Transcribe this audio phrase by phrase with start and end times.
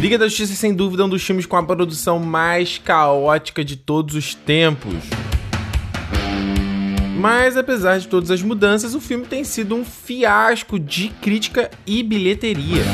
[0.00, 3.76] Liga da Justiça, sem dúvida, é um dos filmes com a produção mais caótica de
[3.76, 4.94] todos os tempos.
[7.18, 12.00] Mas apesar de todas as mudanças, o filme tem sido um fiasco de crítica e
[12.02, 12.84] bilheteria.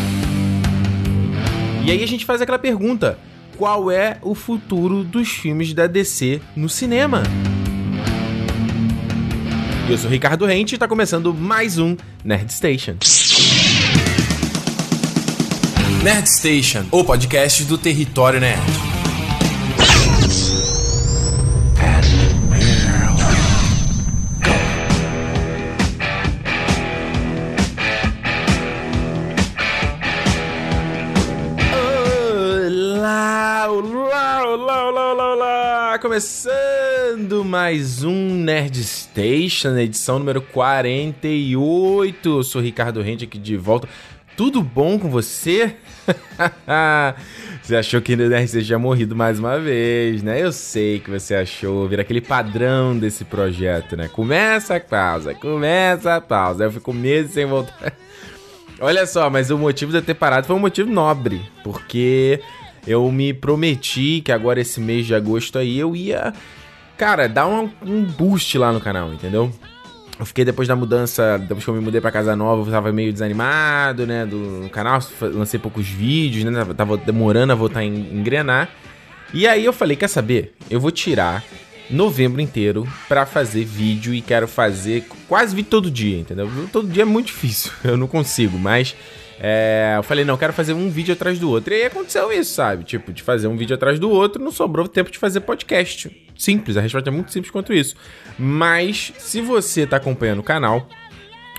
[1.85, 3.18] E aí a gente faz aquela pergunta:
[3.59, 7.23] qual é o futuro dos filmes da DC no cinema?
[9.91, 11.95] Eu sou Ricardo Rente e está começando mais um
[12.25, 12.96] Nerd Station.
[16.04, 18.61] Nerd Station, o podcast do Território Nerd.
[31.72, 35.98] Olá, olá, olá, olá, olá!
[35.98, 42.28] Começando mais um Nerd Station, edição número 48.
[42.28, 43.89] Eu sou Ricardo Rente aqui de volta.
[44.37, 45.77] Tudo bom com você?
[47.62, 50.43] você achou que o NRC tinha morrido mais uma vez, né?
[50.43, 54.09] Eu sei que você achou, vira aquele padrão desse projeto, né?
[54.09, 56.65] Começa a pausa, começa a pausa.
[56.65, 57.93] Eu fico meses sem voltar.
[58.81, 62.41] Olha só, mas o motivo de eu ter parado foi um motivo nobre, porque
[62.87, 66.35] eu me prometi que agora esse mês de agosto aí eu ia,
[66.97, 69.53] cara, dar um, um boost lá no canal, entendeu?
[70.19, 72.93] Eu fiquei depois da mudança, depois que eu me mudei pra casa nova, eu tava
[72.93, 78.69] meio desanimado, né, do canal, lancei poucos vídeos, né, tava demorando a voltar a engrenar.
[79.33, 80.55] E aí eu falei, quer saber?
[80.70, 81.42] Eu vou tirar
[81.91, 86.48] novembro inteiro para fazer vídeo e quero fazer quase vídeo todo dia, entendeu?
[86.73, 88.95] Todo dia é muito difícil, eu não consigo, mas
[89.41, 91.73] é, eu falei, não, quero fazer um vídeo atrás do outro.
[91.73, 92.85] E aí aconteceu isso, sabe?
[92.85, 96.11] Tipo, de fazer um vídeo atrás do outro, não sobrou tempo de fazer podcast.
[96.37, 97.97] Simples, a resposta é muito simples quanto isso.
[98.39, 100.89] Mas, se você tá acompanhando o canal,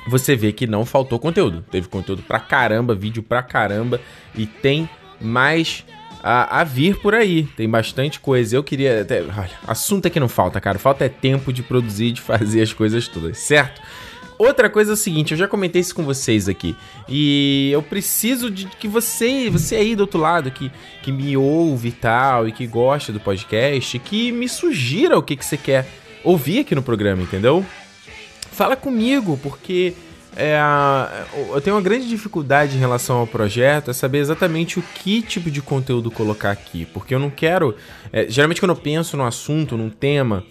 [0.07, 1.63] você vê que não faltou conteúdo.
[1.69, 3.99] Teve conteúdo pra caramba, vídeo pra caramba,
[4.35, 4.89] e tem
[5.19, 5.83] mais
[6.23, 7.43] a, a, vir por aí.
[7.55, 8.55] Tem bastante coisa.
[8.55, 9.01] Eu queria.
[9.01, 10.79] Até, olha, assunto é que não falta, cara.
[10.79, 13.81] Falta é tempo de produzir, de fazer as coisas todas, certo?
[14.37, 16.75] Outra coisa é o seguinte, eu já comentei isso com vocês aqui.
[17.07, 21.89] E eu preciso de que você, você aí do outro lado, que, que me ouve
[21.89, 25.87] e tal, e que gosta do podcast, que me sugira o que, que você quer
[26.23, 27.65] ouvir aqui no programa, entendeu?
[28.51, 29.93] Fala comigo, porque
[30.35, 30.59] é,
[31.53, 35.49] eu tenho uma grande dificuldade em relação ao projeto, é saber exatamente o que tipo
[35.49, 36.85] de conteúdo colocar aqui.
[36.93, 37.75] Porque eu não quero.
[38.11, 40.43] É, geralmente, quando eu penso num assunto, num tema,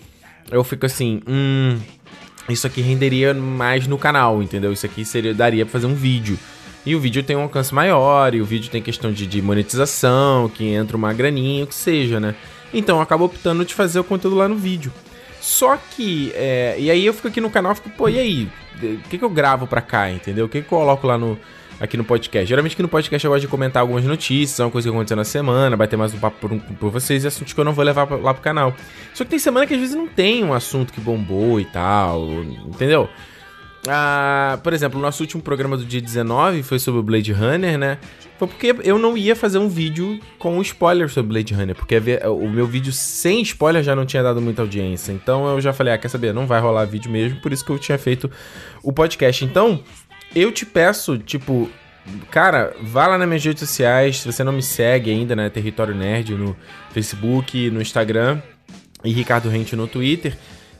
[0.50, 1.78] eu fico assim, hum
[2.48, 4.72] isso aqui renderia mais no canal, entendeu?
[4.72, 6.38] Isso aqui seria daria para fazer um vídeo.
[6.84, 10.48] E o vídeo tem um alcance maior, e o vídeo tem questão de, de monetização,
[10.48, 12.34] que entra uma graninha, o que seja, né?
[12.72, 14.92] Então eu acabo optando de fazer o conteúdo lá no vídeo.
[15.40, 18.48] Só que, é, e aí eu fico aqui no canal, fico, pô, e aí?
[18.82, 20.46] O que, que eu gravo pra cá, entendeu?
[20.46, 21.38] O que, que eu coloco lá no,
[21.80, 22.46] aqui no podcast.
[22.48, 25.24] Geralmente aqui no podcast eu gosto de comentar algumas notícias, uma coisa que aconteceu na
[25.24, 28.08] semana, bater mais um papo por, por vocês e assuntos que eu não vou levar
[28.20, 28.74] lá pro canal.
[29.12, 32.26] Só que tem semana que às vezes não tem um assunto que bombou e tal,
[32.66, 33.08] entendeu?
[33.86, 37.78] Ah, por exemplo, o nosso último programa do dia 19 foi sobre o Blade Runner,
[37.78, 37.98] né?
[38.38, 41.96] Foi porque eu não ia fazer um vídeo com spoiler sobre Blade Runner, porque
[42.26, 45.12] o meu vídeo sem spoiler já não tinha dado muita audiência.
[45.12, 46.32] Então eu já falei, ah, quer saber?
[46.32, 48.30] Não vai rolar vídeo mesmo, por isso que eu tinha feito
[48.82, 49.44] o podcast.
[49.44, 49.82] Então,
[50.34, 51.70] eu te peço, tipo,
[52.30, 55.94] cara, vá lá nas minhas redes sociais, se você não me segue ainda, né, Território
[55.94, 56.56] Nerd no
[56.92, 58.40] Facebook, no Instagram
[59.02, 60.36] e Ricardo Rente no Twitter.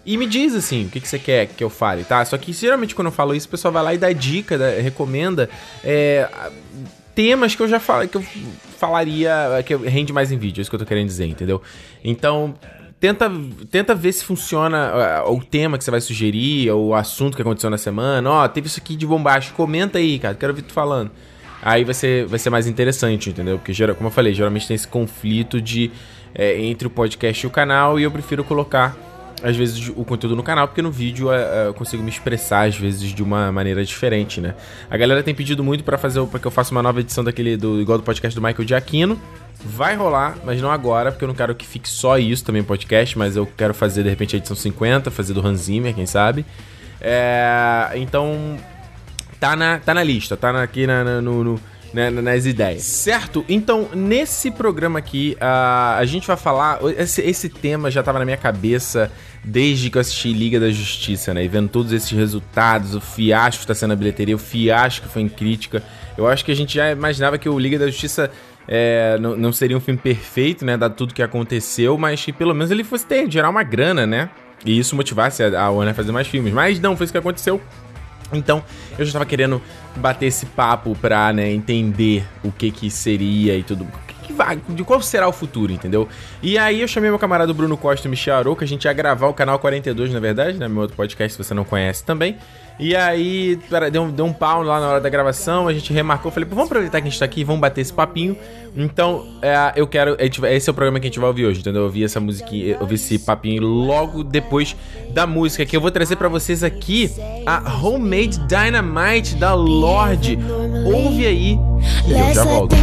[0.07, 2.23] E me diz assim, o que, que você quer que eu fale, tá?
[2.25, 4.69] Só que geralmente quando eu falo isso, o pessoal vai lá e dá dica, dá,
[4.69, 5.49] recomenda
[5.83, 6.29] é,
[7.15, 8.25] temas que eu já falei, que eu
[8.77, 9.33] falaria,
[9.65, 11.63] que rende mais em vídeo, é isso que eu tô querendo dizer, entendeu?
[12.03, 12.55] Então,
[13.05, 13.31] tenta,
[13.71, 17.43] tenta ver se funciona uh, o tema que você vai sugerir, ou o assunto que
[17.43, 18.31] aconteceu na semana.
[18.31, 21.11] Ó, oh, teve isso aqui de bombástico, comenta aí, cara, quero ouvir tu falando.
[21.61, 23.59] Aí vai ser, vai ser mais interessante, entendeu?
[23.59, 25.91] Porque, como eu falei, geralmente tem esse conflito de
[26.35, 28.97] é, entre o podcast e o canal, e eu prefiro colocar
[29.43, 32.67] às vezes o conteúdo no canal, porque no vídeo é, é, eu consigo me expressar
[32.69, 34.55] às vezes de uma maneira diferente, né?
[34.91, 37.57] A galera tem pedido muito para fazer para que eu faça uma nova edição daquele
[37.57, 39.21] do igual do podcast do Michael Giacchino.
[39.65, 43.17] Vai rolar, mas não agora, porque eu não quero que fique só isso também podcast,
[43.19, 46.45] mas eu quero fazer de repente a edição 50, fazer do Hans Zimmer, quem sabe.
[47.01, 48.57] É, então
[49.41, 51.61] tá na, tá na lista, tá na, aqui na, na no, no
[51.95, 52.83] né, nas ideias.
[52.83, 53.45] Certo?
[53.49, 56.81] Então, nesse programa aqui, uh, a gente vai falar.
[56.99, 59.11] Esse, esse tema já estava na minha cabeça
[59.45, 61.45] desde que eu assisti Liga da Justiça, né?
[61.45, 65.13] E vendo todos esses resultados, o fiasco que está sendo a bilheteria, o fiasco que
[65.13, 65.85] foi em crítica.
[66.19, 68.29] Eu acho que a gente já imaginava que o Liga da Justiça
[68.67, 70.77] é, não, não, seria um filme perfeito, né?
[70.77, 74.31] Dado tudo que aconteceu, mas que pelo menos ele fosse ter, gerar uma grana, né?
[74.67, 76.53] E isso motivasse a, a Warner a fazer mais filmes.
[76.53, 77.61] Mas não, foi isso que aconteceu.
[78.33, 78.63] Então,
[78.93, 79.61] eu já estava querendo
[79.97, 83.87] bater esse papo pra, né, entender o que que seria e tudo.
[84.23, 86.09] Que vai, de qual será o futuro, entendeu?
[86.43, 89.29] E aí eu chamei meu camarada Bruno Costa e Michel Arouca, a gente ia gravar
[89.29, 90.67] o canal 42, na verdade, né?
[90.67, 92.39] Meu outro podcast, se você não conhece também.
[92.79, 93.59] E aí,
[93.93, 97.01] deu, deu um pau lá na hora da gravação, a gente remarcou, falei, vamos aproveitar
[97.01, 98.37] que a gente tá aqui, vamos bater esse papinho.
[98.77, 100.17] Então, é, eu quero.
[100.19, 101.83] Esse é o programa que a gente vai ouvir hoje, entendeu?
[101.83, 104.75] Eu ouvi essa musiquinha, eu ouvi esse papinho logo depois
[105.11, 107.09] da música que eu vou trazer para vocês aqui
[107.47, 110.37] a Homemade Dynamite da Lorde.
[110.85, 111.59] Ouve aí
[112.05, 112.75] e eu já volto.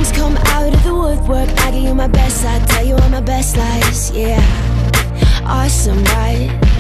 [5.46, 6.71] Awesome, right?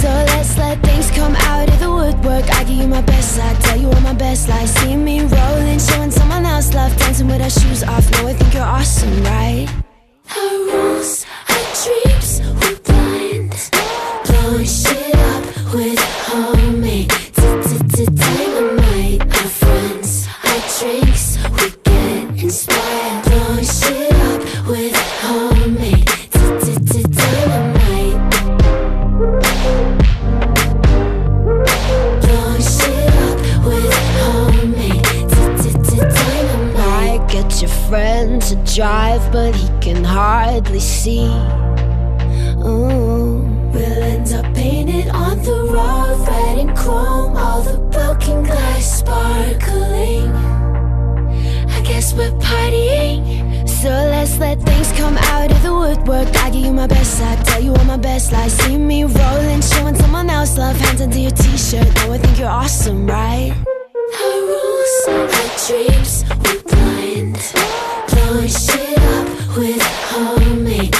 [0.00, 2.48] So let's let things come out of the woodwork.
[2.54, 4.72] I give you my best side, tell you all my best lies.
[4.74, 6.96] See me rolling, showing someone else love.
[6.96, 9.66] Dancing with our shoes off, know I think you're awesome, right?
[10.36, 13.70] Our rules, our dreams, we're blind.
[14.26, 16.17] Blowing shit up with
[38.78, 41.26] drive, but he can hardly see.
[42.64, 43.42] Ooh.
[43.74, 50.30] We'll end up painted on the road, red and chrome, all the broken glass sparkling.
[51.76, 53.68] I guess we're partying.
[53.68, 56.28] So let's let things come out of the woodwork.
[56.36, 58.52] I give you my best side, tell you all my best lies.
[58.52, 60.76] See me rolling, showing someone else love.
[60.76, 63.52] Hands under your t-shirt, Though I think you're awesome, right?
[64.22, 65.26] Our rules, our
[65.66, 67.87] dreams, we're blind
[68.28, 69.80] Blowing shit up with
[70.10, 70.94] homemade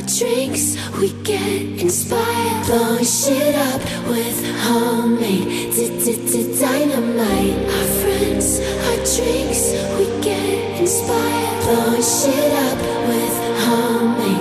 [0.00, 2.66] our drinks, we get inspired.
[2.66, 5.70] Blowing shit up with homemade
[6.58, 7.56] dynamite.
[7.68, 11.60] Our friends, our drinks, we get inspired.
[11.64, 13.34] Blowing shit up with
[13.66, 14.40] homemade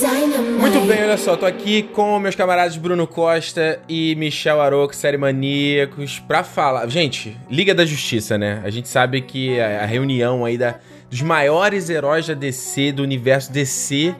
[0.00, 0.60] dynamite.
[0.60, 5.16] Muito bem, olha só, tô aqui com meus camaradas Bruno Costa e Michel Aroco, série
[5.16, 6.88] Maníacos, pra falar.
[6.88, 8.60] Gente, Liga da Justiça, né?
[8.64, 10.76] A gente sabe que a, reunião aí da,
[11.08, 14.14] dos maiores heróis da DC, do universo DC.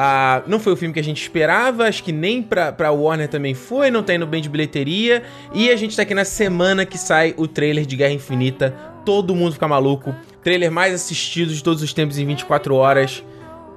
[0.00, 3.26] Ah, não foi o filme que a gente esperava, acho que nem pra, pra Warner
[3.26, 5.24] também foi, não tá indo bem de bilheteria.
[5.52, 8.70] E a gente tá aqui na semana que sai o trailer de Guerra Infinita.
[9.04, 10.14] Todo mundo fica maluco.
[10.40, 13.24] Trailer mais assistido de todos os tempos em 24 horas.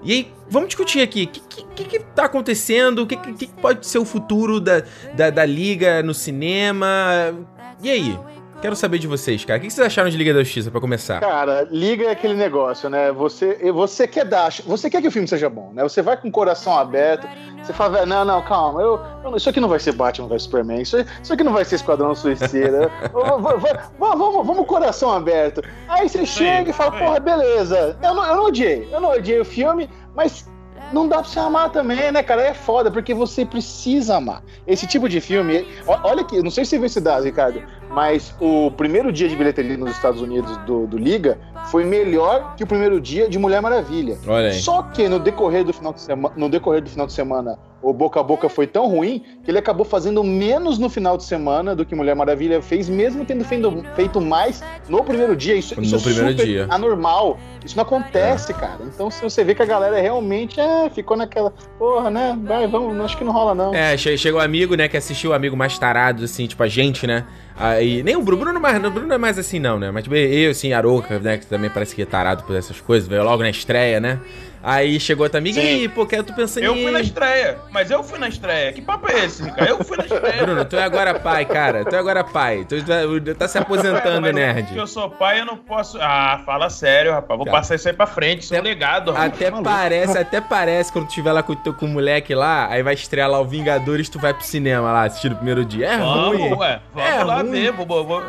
[0.04, 1.24] E aí, vamos discutir aqui.
[1.24, 3.00] O que, que, que tá acontecendo?
[3.00, 4.84] O que, que, que pode ser o futuro da,
[5.16, 7.34] da, da Liga no cinema?
[7.82, 8.20] E aí?
[8.62, 9.58] Quero saber de vocês, cara.
[9.58, 11.20] O que vocês acharam de Liga da Justiça, pra começar?
[11.20, 13.12] Cara, Liga é aquele negócio, né?
[13.12, 14.52] Você, você quer dar.
[14.68, 15.82] Você quer que o filme seja bom, né?
[15.82, 17.28] Você vai com o coração aberto.
[17.64, 18.80] Você fala, não, não, calma.
[18.80, 20.80] Eu, eu- isso aqui não vai ser Batman vs Superman.
[20.80, 22.92] Isso, isso aqui não vai ser Esquadrão Suicida.
[23.12, 23.62] vamos,
[23.98, 25.64] vamos, vamos coração aberto.
[25.90, 27.98] Aí você chega e fala, porra, beleza.
[28.04, 28.88] Eu não, eu não odiei.
[28.92, 30.48] Eu não odiei o filme, mas
[30.94, 32.42] não dá pra você amar também, né, cara?
[32.44, 34.44] É foda, porque você precisa amar.
[34.68, 35.68] Esse tipo de filme.
[35.88, 37.62] Olha aqui, não sei se você vê esse dado, Ricardo,
[37.92, 41.38] mas o primeiro dia de bilheteria nos Estados Unidos do, do Liga
[41.70, 44.18] foi melhor que o primeiro dia de Mulher Maravilha.
[44.28, 44.54] Olha aí.
[44.54, 47.92] Só que no decorrer do final de semana, no decorrer do final de semana o
[47.92, 51.76] boca a boca foi tão ruim que ele acabou fazendo menos no final de semana
[51.76, 55.56] do que Mulher Maravilha fez, mesmo tendo feito mais no primeiro dia.
[55.56, 56.68] Isso, no isso é primeiro super dia.
[56.70, 57.40] anormal.
[57.66, 58.56] Isso não acontece, é.
[58.56, 58.80] cara.
[58.86, 62.38] Então, se você vê que a galera realmente é, ficou naquela, porra, né?
[62.44, 63.74] Vai, vamos, acho que não rola, não.
[63.74, 67.08] É, chegou o amigo, né, que assistiu o amigo mais tarado, assim, tipo, a gente,
[67.08, 67.26] né?
[67.56, 69.92] Aí, nem o Bruno, Bruno, mais, Bruno é mais assim, não, né?
[69.92, 73.08] Mas tipo, eu, assim, Aroca, né, que também parece que é tarado por essas coisas,
[73.08, 74.20] veio logo na estreia, né?
[74.64, 77.90] Aí chegou outra amiga e, pô, que eu tô pensando Eu fui na estreia, mas
[77.90, 78.72] eu fui na estreia.
[78.72, 79.70] Que papo é esse, cara?
[79.70, 80.44] Eu fui na estreia.
[80.44, 81.84] Bruno, tu é agora pai, cara.
[81.84, 82.66] Tu é agora pai.
[82.66, 84.66] Tu tá, tá se aposentando, é, nerd.
[84.66, 85.98] Porque eu sou pai, eu não posso.
[86.00, 87.38] Ah, fala sério, rapaz.
[87.38, 88.44] Vou cara, passar isso aí pra frente.
[88.44, 89.34] Isso é um legado, rapaz.
[89.34, 92.84] Até tá parece, até parece quando tu estiver lá com, com o moleque lá, aí
[92.84, 95.88] vai estrear lá o Vingadores, tu vai pro cinema lá assistir o primeiro dia.
[95.88, 96.54] É vamos, ruim.
[96.54, 97.52] Ué, vamos é lá ruim.
[97.52, 98.24] ver, vou, vou,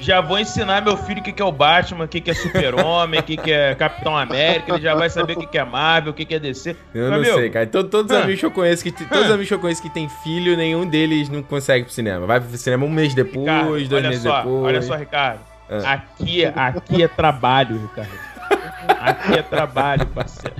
[0.00, 2.34] já vou ensinar meu filho o que, que é o Batman, o que, que é
[2.34, 5.64] Super-Homem, o que, que é Capitão América, ele já vai saber o que, que é
[5.64, 6.76] Marvel, o que, que é DC.
[6.94, 7.66] Eu Mas, não meu, sei, cara.
[7.66, 9.90] Todos, todos os amigos que eu conheço que todos os amigos que eu conheço que
[9.90, 12.26] tem filho, nenhum deles não consegue ir pro cinema.
[12.26, 14.64] Vai pro cinema um mês depois, Ricardo, dois meses só, depois.
[14.64, 15.40] Olha só, Ricardo.
[15.68, 15.92] Ah.
[15.94, 18.33] Aqui, aqui é trabalho, Ricardo.
[19.00, 20.56] Aqui é trabalho, parceiro.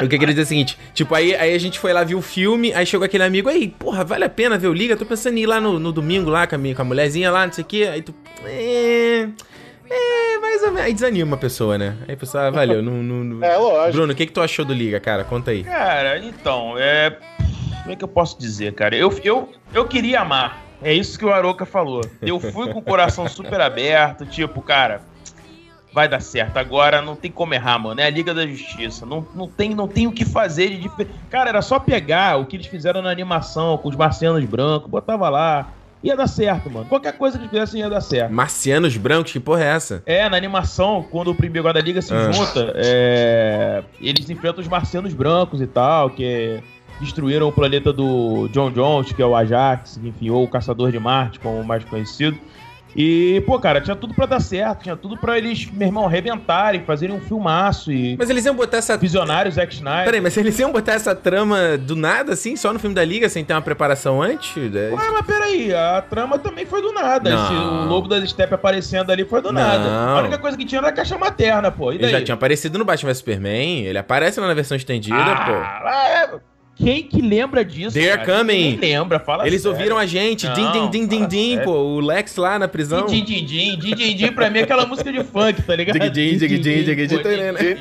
[0.00, 2.72] Eu queria dizer o seguinte, tipo, aí, aí a gente foi lá ver o filme,
[2.72, 4.96] aí chegou aquele amigo, aí, porra, vale a pena ver o Liga?
[4.96, 7.30] Tô pensando em ir lá no, no domingo lá com a, minha, com a mulherzinha
[7.30, 7.88] lá, não sei o quê.
[7.92, 8.14] Aí tu.
[8.44, 9.28] É.
[9.90, 10.86] É, mais ou menos.
[10.86, 11.96] Aí desanima a pessoa, né?
[12.08, 12.82] Aí a pessoa, ah, valeu.
[12.82, 13.46] Não, não, não...
[13.46, 13.92] É, lógico.
[13.92, 15.22] Bruno, o que, que tu achou do Liga, cara?
[15.24, 15.62] Conta aí.
[15.64, 17.18] Cara, então, é.
[17.82, 18.96] Como é que eu posso dizer, cara?
[18.96, 20.62] Eu, eu, eu queria amar.
[20.82, 22.00] É isso que o Aroca falou.
[22.20, 25.02] Eu fui com o coração super aberto, tipo, cara,
[25.92, 26.56] vai dar certo.
[26.56, 28.00] Agora não tem como errar, mano.
[28.00, 29.04] É a Liga da Justiça.
[29.04, 31.14] Não, não, tem, não tem o que fazer de diferente.
[31.30, 35.28] Cara, era só pegar o que eles fizeram na animação com os marcianos brancos, botava
[35.28, 35.68] lá.
[36.02, 36.86] Ia dar certo, mano.
[36.86, 38.32] Qualquer coisa que eles fizessem ia dar certo.
[38.32, 39.32] Marcianos brancos?
[39.32, 40.02] Que porra é essa?
[40.04, 42.32] É, na animação, quando o primeiro Guarda-Liga se ah.
[42.32, 43.84] junta, é...
[44.00, 46.60] eles enfrentam os marcianos brancos e tal, que
[47.00, 50.98] destruíram o planeta do John Jones, que é o Ajax, enfim, ou o Caçador de
[50.98, 52.36] Marte, como mais conhecido.
[52.94, 56.82] E, pô, cara, tinha tudo para dar certo, tinha tudo para eles, meu irmão, arrebentarem,
[56.82, 58.16] fazerem um filmaço e.
[58.18, 58.96] Mas eles iam botar essa.
[58.96, 60.04] Visionários Zack Snyder.
[60.04, 63.28] Peraí, mas eles iam botar essa trama do nada, assim, só no filme da Liga,
[63.28, 64.54] sem ter uma preparação antes?
[64.56, 67.30] Ué, mas peraí, a trama também foi do nada.
[67.30, 69.60] Esse, o Lobo da Steppe aparecendo ali foi do Não.
[69.60, 69.88] nada.
[69.88, 71.92] A única coisa que tinha era a caixa materna, pô.
[71.92, 75.44] Ele já tinha aparecido no Batman vs Superman, ele aparece lá na versão estendida, ah,
[75.44, 75.88] pô.
[75.88, 76.51] É.
[76.74, 77.92] Quem que lembra disso?
[77.92, 78.38] They're cara?
[78.38, 78.78] coming.
[78.78, 79.76] Quem lembra, fala Eles sério.
[79.76, 80.46] ouviram a gente.
[80.46, 81.72] Não, din, din, din, din, din, pô.
[81.72, 83.06] O Lex lá na prisão.
[83.06, 85.98] Din, din, din, din, din, din, pra mim é aquela música de funk, tá ligado?
[85.98, 87.78] Dig, din, dig, din, dig, din,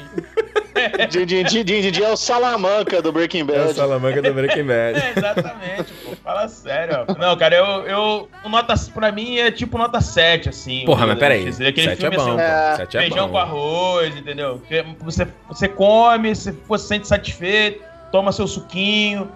[1.10, 3.60] Din, din, din, din, din é o Salamanca do Breaking Bad.
[3.60, 5.00] É o Salamanca do Breaking Bad.
[5.00, 6.16] é, exatamente, pô.
[6.24, 7.14] Fala sério, ó.
[7.20, 8.30] Não, cara, eu, eu...
[8.50, 10.86] Nota, pra mim é tipo nota 7, assim.
[10.86, 11.48] Porra, mas peraí.
[11.48, 12.76] Aquele 7 é bom, assim, é.
[12.78, 13.34] 7 é feijão bom.
[13.34, 14.62] com arroz, entendeu?
[15.02, 19.32] Você, você come, você se sente satisfeito, toma seu suquinho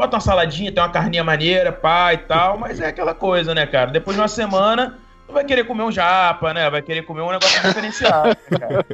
[0.00, 3.66] bota uma saladinha, tem uma carninha maneira, pá e tal, mas é aquela coisa, né,
[3.66, 3.90] cara?
[3.90, 4.98] Depois de uma semana,
[5.32, 6.68] vai querer comer um japa, né?
[6.70, 8.84] Vai querer comer um negócio diferenciado, cara?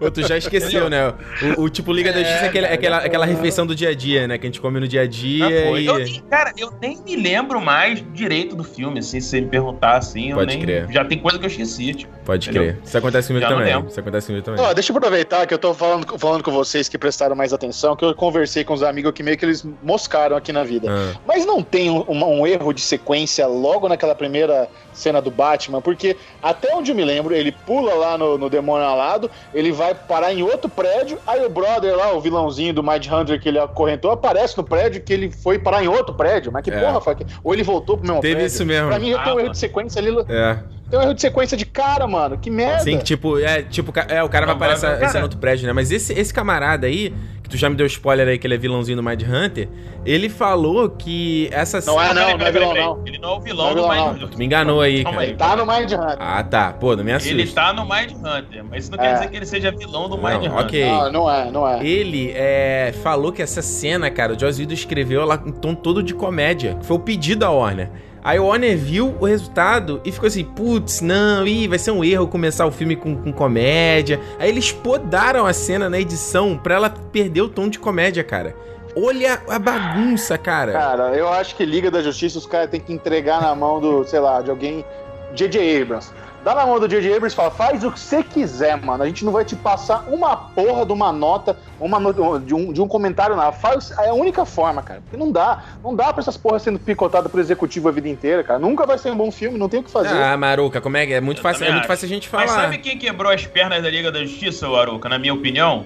[0.00, 1.12] Ou tu já esqueceu, né?
[1.56, 4.26] O, o, tipo Liga da Justiça é, aquele, aquela, aquela refeição do dia a dia,
[4.26, 4.38] né?
[4.38, 5.86] Que a gente come no dia a dia ah, e...
[5.86, 9.96] Eu, cara, eu nem me lembro mais direito do filme, assim, se você me perguntar,
[9.96, 10.62] assim, Pode nem...
[10.62, 10.90] crer.
[10.90, 12.12] Já tem coisa que eu esqueci, tipo.
[12.24, 12.74] Pode entendeu?
[12.74, 12.82] crer.
[12.84, 13.86] Isso acontece comigo já também.
[13.86, 14.64] Isso acontece comigo também.
[14.64, 17.96] Ó, deixa eu aproveitar que eu tô falando, falando com vocês que prestaram mais atenção,
[17.96, 20.88] que eu conversei com os amigos que meio que eles moscaram aqui na vida.
[20.90, 21.18] Ah.
[21.26, 26.16] Mas não tem um, um erro de sequência logo naquela primeira cena do Batman, porque
[26.42, 30.32] até onde eu me lembro, ele pula lá no, no demônio alado, ele vai parar
[30.32, 34.10] em outro prédio, aí o brother lá, o vilãozinho do Mind Hunter que ele acorrentou,
[34.10, 36.52] aparece no prédio que ele foi parar em outro prédio.
[36.52, 36.78] Mas que é.
[36.78, 38.54] porra, foi Ou ele voltou pro mesmo Teve prédio.
[38.54, 38.88] isso mesmo.
[38.88, 40.10] Pra mim, ah, tem um erro de sequência ali.
[40.28, 40.58] É.
[40.88, 42.38] Tem um erro de sequência de cara, mano.
[42.38, 42.80] Que merda.
[42.82, 45.72] Sim, tipo, é, tipo, é, o cara vai aparecer esse, no outro prédio, né?
[45.72, 47.14] Mas esse, esse camarada aí,
[47.50, 49.68] tu já me deu spoiler aí que ele é vilãozinho do Mind Hunter,
[50.06, 53.02] ele falou que essa Não é não, não é vilão não.
[53.04, 54.28] Ele não é o vilão do Mind Hunter.
[54.28, 55.24] Tu me enganou aí, cara.
[55.24, 56.16] Ele tá no Mind Hunter.
[56.18, 56.72] Ah, tá.
[56.72, 57.34] Pô, não me assusta.
[57.34, 59.14] Ele tá no Mind Hunter, mas isso não quer é.
[59.14, 60.56] dizer que ele seja vilão do Mind Hunter.
[60.56, 60.84] Ok.
[60.84, 61.84] Não, não é, não é.
[61.84, 66.02] Ele é, falou que essa cena, cara, o Joss Whedon escreveu ela em tom todo
[66.02, 66.78] de comédia.
[66.82, 67.90] Foi o pedido da Warner.
[68.22, 72.04] Aí o Warner viu o resultado e ficou assim, putz, não, ih, vai ser um
[72.04, 74.20] erro começar o filme com, com comédia.
[74.38, 78.54] Aí eles podaram a cena na edição pra ela perder o tom de comédia, cara.
[78.96, 80.72] Olha a bagunça, cara.
[80.72, 84.04] Cara, eu acho que Liga da Justiça os caras têm que entregar na mão do,
[84.04, 84.84] sei lá, de alguém.
[85.32, 85.82] J.J.
[85.82, 86.12] Abrams.
[86.44, 87.14] Dá na mão do J.J.
[87.14, 89.02] Abrams e fala, faz o que você quiser, mano.
[89.02, 92.80] A gente não vai te passar uma porra de uma nota, uma de, um, de
[92.80, 93.52] um comentário, nada.
[93.52, 95.00] Faz, é a única forma, cara.
[95.02, 95.62] Porque não dá.
[95.82, 98.58] Não dá pra essas porras sendo picotadas pro executivo a vida inteira, cara.
[98.58, 100.16] Nunca vai ser um bom filme, não tem o que fazer.
[100.16, 101.20] Ah, Maruca, como é que é?
[101.20, 102.46] Muito fácil, é muito fácil a gente falar.
[102.46, 105.84] Mas sabe quem quebrou as pernas da Liga da Justiça, Aruca, na minha opinião?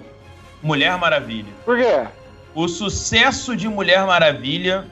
[0.62, 1.52] Mulher Maravilha.
[1.64, 2.04] Por quê?
[2.54, 4.86] o sucesso de Mulher Maravilha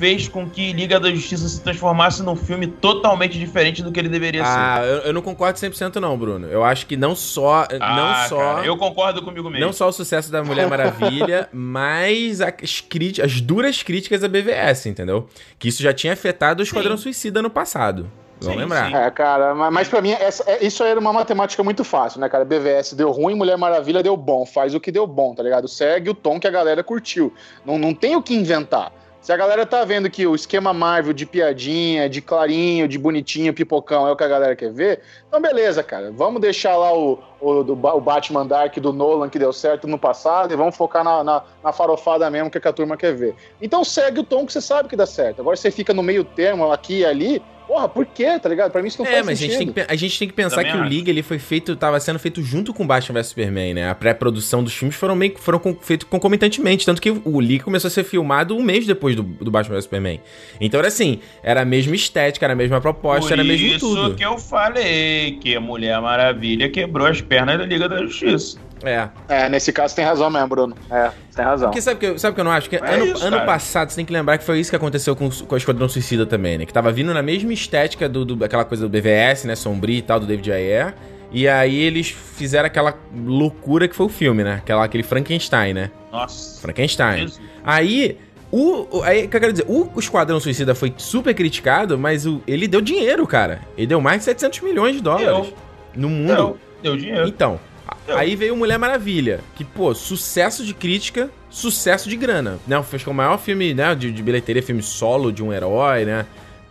[0.00, 4.08] fez com que Liga da Justiça se transformasse num filme totalmente diferente do que ele
[4.08, 4.88] deveria Ah, ser.
[4.88, 6.46] eu, eu não concordo 100% não, Bruno.
[6.46, 7.66] Eu acho que não só...
[7.78, 8.54] Ah, não só...
[8.54, 9.66] cara, eu concordo comigo mesmo.
[9.66, 14.86] Não só o sucesso da Mulher Maravilha, mas as, críticas, as duras críticas da BVS,
[14.86, 15.28] entendeu?
[15.58, 17.02] Que isso já tinha afetado o Esquadrão Sim.
[17.02, 18.10] Suicida no passado.
[18.40, 18.88] Vamos Sim, lembrar.
[18.88, 18.96] sim.
[18.96, 22.20] É, cara, mas, mas pra mim, essa- é- isso aí era uma matemática muito fácil,
[22.22, 22.42] né, cara?
[22.42, 24.46] BVS deu ruim, Mulher Maravilha deu bom.
[24.46, 25.68] Faz o que deu bom, tá ligado?
[25.68, 27.34] Segue o tom que a galera curtiu.
[27.66, 28.92] Não, não tem o que inventar.
[29.20, 33.52] Se a galera tá vendo que o esquema Marvel de piadinha, de clarinho, de bonitinho,
[33.52, 36.10] pipocão é o que a galera quer ver, então beleza, cara.
[36.10, 39.98] Vamos deixar lá o, o, do o Batman Dark do Nolan que deu certo no
[39.98, 43.34] passado e vamos focar na, na, na farofada mesmo que a turma quer ver.
[43.60, 45.40] Então segue o tom que você sabe que dá certo.
[45.40, 47.42] Agora você fica no meio termo, aqui e ali.
[47.66, 48.72] Porra, por quê, tá ligado?
[48.72, 49.74] Pra mim isso não É, faz mas a gente, tem sentido.
[49.86, 50.88] que, a gente tem que pensar Também que o acho.
[50.90, 53.88] Liga ele foi feito, tava sendo feito junto com Batman vs Superman, né?
[53.88, 57.62] A pré-produção dos filmes foram meio que foram com, feito concomitantemente, tanto que o Liga
[57.62, 60.20] começou a ser filmado um mês depois do, do Batman vs Superman.
[60.60, 63.78] Então era assim, era a mesma estética, era a mesma proposta, Por era mesmo isso
[63.94, 64.16] tudo.
[64.16, 68.58] que eu falei que a Mulher Maravilha quebrou as pernas da Liga da Justiça.
[68.82, 69.08] É.
[69.28, 70.74] É, nesse caso tem razão mesmo, Bruno.
[70.90, 71.68] É, tem razão.
[71.68, 72.68] Porque sabe o que, eu- sabe o que eu não acho?
[72.68, 75.14] Que É ano, isso, ano passado, você tem que lembrar que foi isso que aconteceu
[75.14, 76.66] com, com a Esquadrão Suicida também, né?
[76.66, 79.54] Que tava vindo na mesma estética do, do- aquela coisa do BVS, né?
[79.54, 80.94] Sombrio e tal, do David Ayer.
[81.30, 84.54] E aí eles fizeram aquela loucura que foi o filme, né?
[84.54, 85.90] Aquela, aquele Frankenstein, né?
[86.10, 86.60] Nossa.
[86.60, 87.18] Frankenstein.
[87.28, 87.40] Jesus.
[87.62, 88.18] Aí,
[88.50, 89.66] o, o- aí, o que eu quero dizer?
[89.68, 93.60] O, o Esquadrão Suicida foi super criticado, mas o, ele deu dinheiro, cara.
[93.76, 95.52] Ele deu mais de 700 milhões de dólares
[95.94, 96.34] no mundo.
[96.34, 97.26] Deu, deu dinheiro.
[97.26, 97.60] Então,
[98.06, 98.16] Deu.
[98.16, 102.58] aí veio Mulher Maravilha, que, pô, sucesso de crítica, sucesso de grana.
[102.66, 102.82] Né?
[102.82, 105.52] Foi acho que é o maior filme né, de, de bilheteria, filme solo de um
[105.52, 106.26] herói, né?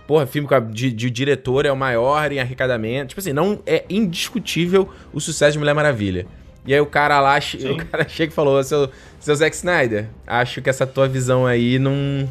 [0.07, 3.09] Porra, filme de, de diretor é o maior em arrecadamento.
[3.09, 6.25] Tipo assim, não é indiscutível o sucesso de Mulher Maravilha.
[6.65, 7.69] E aí o cara lá, Sim.
[7.69, 8.89] o cara chega e falou, seu,
[9.19, 12.27] seu Zack Snyder, acho que essa tua visão aí não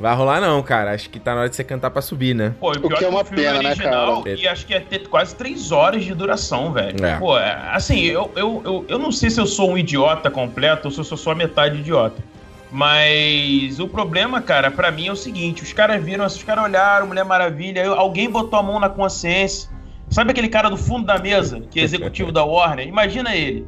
[0.00, 0.92] vai rolar não, cara.
[0.92, 2.54] Acho que tá na hora de você cantar pra subir, né?
[2.60, 4.36] Pô, e O que é uma pena, né, original, cara?
[4.36, 7.04] E acho que ia ter quase três horas de duração, velho.
[7.04, 7.16] É.
[7.18, 10.88] Pô, é, assim, eu, eu, eu, eu não sei se eu sou um idiota completo
[10.88, 12.22] ou se eu sou só metade idiota.
[12.70, 17.06] Mas o problema, cara, pra mim é o seguinte: os caras viram, os caras olharam,
[17.06, 19.70] Mulher Maravilha, alguém botou a mão na consciência.
[20.10, 22.86] Sabe aquele cara do fundo da mesa, que é executivo da Warner?
[22.86, 23.66] Imagina ele.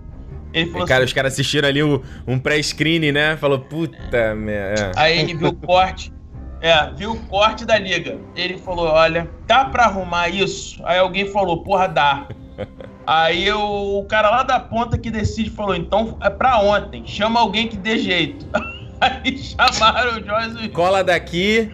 [0.52, 3.36] Ele falou Cara, assim, os caras assistiram ali o- um pré-screen, né?
[3.36, 4.90] Falou, puta merda.
[4.96, 6.12] Aí ele viu o corte.
[6.60, 8.18] É, viu o corte da liga.
[8.34, 10.80] Ele falou: olha, dá pra arrumar isso?
[10.84, 12.28] Aí alguém falou, porra, dá.
[13.06, 17.40] Aí o, o cara lá da ponta que decide falou: então é pra ontem, chama
[17.40, 18.46] alguém que dê jeito.
[19.00, 21.70] Aí chamaram o Joyce Cola daqui,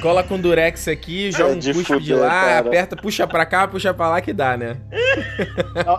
[0.00, 2.58] cola com durex aqui, joga um de cuspe de lá, cara.
[2.60, 4.76] aperta, puxa pra cá, puxa pra lá que dá, né?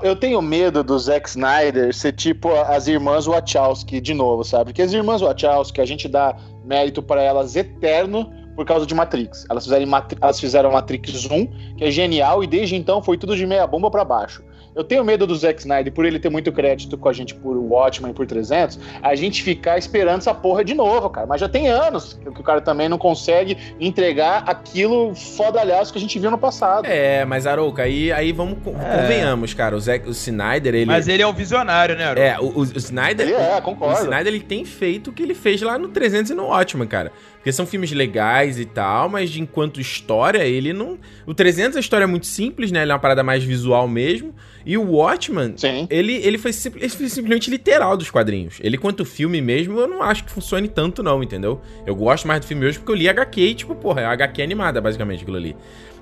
[0.02, 4.66] Eu tenho medo do Zack Snyder ser tipo as irmãs Wachowski de novo, sabe?
[4.66, 9.46] Porque as irmãs Wachowski, a gente dá mérito pra elas eterno por causa de Matrix.
[9.50, 13.36] Elas fizeram, Matri- elas fizeram Matrix 1, que é genial, e desde então foi tudo
[13.36, 14.44] de meia bomba pra baixo.
[14.74, 17.58] Eu tenho medo do Zack Snyder, por ele ter muito crédito com a gente por
[17.58, 21.28] Watchmen e por 300, a gente ficar esperando essa porra de novo, cara.
[21.28, 26.02] Mas já tem anos que o cara também não consegue entregar aquilo fodalhaço que a
[26.02, 26.86] gente viu no passado.
[26.86, 29.76] É, mas Arouca, aí, aí vamos, con- convenhamos, cara.
[29.76, 30.86] O, Zack, o Snyder, ele.
[30.86, 32.22] Mas ele é um visionário, né, Aaron?
[32.22, 33.28] É, o, o- o Snyder.
[33.28, 34.00] Ele é, concordo.
[34.00, 36.88] O Snyder ele tem feito o que ele fez lá no 300 e no Ótimo,
[36.88, 37.12] cara.
[37.42, 41.00] Porque são filmes legais e tal, mas de enquanto história, ele não.
[41.26, 42.84] O 300 a história é muito simples, né?
[42.84, 44.36] Ele é uma parada mais visual mesmo.
[44.64, 45.88] E o Watchman, Sim.
[45.90, 48.60] ele, ele, foi, ele foi simplesmente literal dos quadrinhos.
[48.62, 51.60] Ele, quanto filme mesmo, eu não acho que funcione tanto, não, entendeu?
[51.84, 54.40] Eu gosto mais do filme hoje porque eu li HQ e, tipo, porra, é HQ
[54.40, 55.56] animada, basicamente, aquilo ali.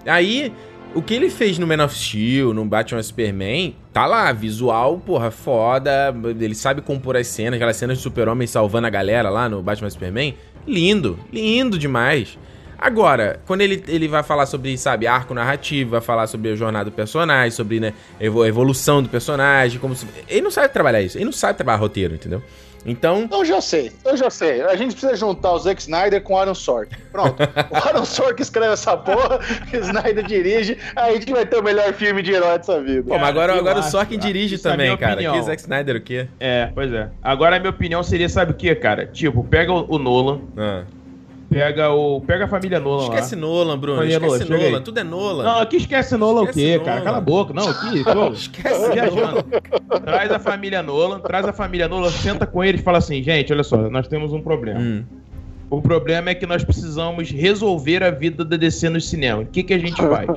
[0.05, 0.51] Aí,
[0.93, 5.29] o que ele fez no Man of Steel, no Batman Superman, tá lá, visual, porra,
[5.29, 6.13] foda.
[6.39, 9.89] Ele sabe compor as cenas, aquelas cenas de super-homem salvando a galera lá no Batman
[9.89, 10.35] Superman.
[10.67, 12.37] Lindo, lindo demais.
[12.77, 16.89] Agora, quando ele, ele vai falar sobre, sabe, arco narrativo, vai falar sobre a jornada
[16.89, 20.07] do personagem, sobre, né, evolução do personagem, como se...
[20.29, 22.41] Ele não sabe trabalhar isso, ele não sabe trabalhar roteiro, entendeu?
[22.85, 24.61] Então, Eu já sei, eu já sei.
[24.61, 26.95] A gente precisa juntar o Zack Snyder com o Aaron Sorkin.
[27.11, 27.35] Pronto.
[27.69, 29.39] o Aaron Sorkin escreve essa porra,
[29.71, 33.03] o Snyder dirige, aí a gente vai ter o melhor filme de herói dessa vida.
[33.03, 34.27] pô, mas agora, eu agora o acho, Sorkin cara.
[34.27, 35.17] dirige Isso é também, minha cara.
[35.21, 36.27] Que Zack Snyder o quê?
[36.39, 37.09] É, pois é.
[37.21, 39.05] Agora a minha opinião seria, sabe o que, cara?
[39.05, 40.83] Tipo, pega o, o Nolan, Ah.
[41.49, 42.21] Pega o.
[42.21, 43.41] Pega a família Nolan Esquece lá.
[43.41, 43.99] Nolan, Bruno.
[43.99, 44.81] Olha, Esquece Nolan, Nolan.
[44.81, 45.43] Tudo é Nolan.
[45.43, 46.85] Não, aqui esquece Nolan Esquece o quê, Nolan.
[46.85, 47.01] cara?
[47.01, 47.53] Cala a boca.
[47.53, 49.43] Não, aqui, tô Esquece viajando.
[50.03, 53.51] Traz a família Nolan, traz a família Nolan, senta com eles e fala assim, gente,
[53.51, 54.79] olha só, nós temos um problema.
[54.79, 55.03] Hum.
[55.69, 59.41] O problema é que nós precisamos resolver a vida da DC no cinema.
[59.41, 60.29] O que, que a gente faz?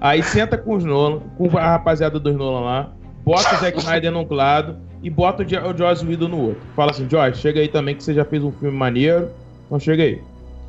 [0.00, 2.90] Aí senta com os Nolan, com a rapaziada dos Nolan lá,
[3.24, 6.62] bota o Zack Snyder num lado, e bota o Joss Whedon no outro.
[6.76, 9.28] Fala assim, Joss, chega aí também que você já fez um filme maneiro,
[9.72, 10.20] então chega aí.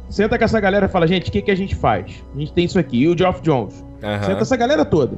[0.09, 2.23] Senta com essa galera e fala, gente, o que, que a gente faz?
[2.33, 2.99] A gente tem isso aqui.
[2.99, 3.83] E o Geoff Jones?
[4.01, 4.23] Aham.
[4.23, 5.17] Senta essa galera toda.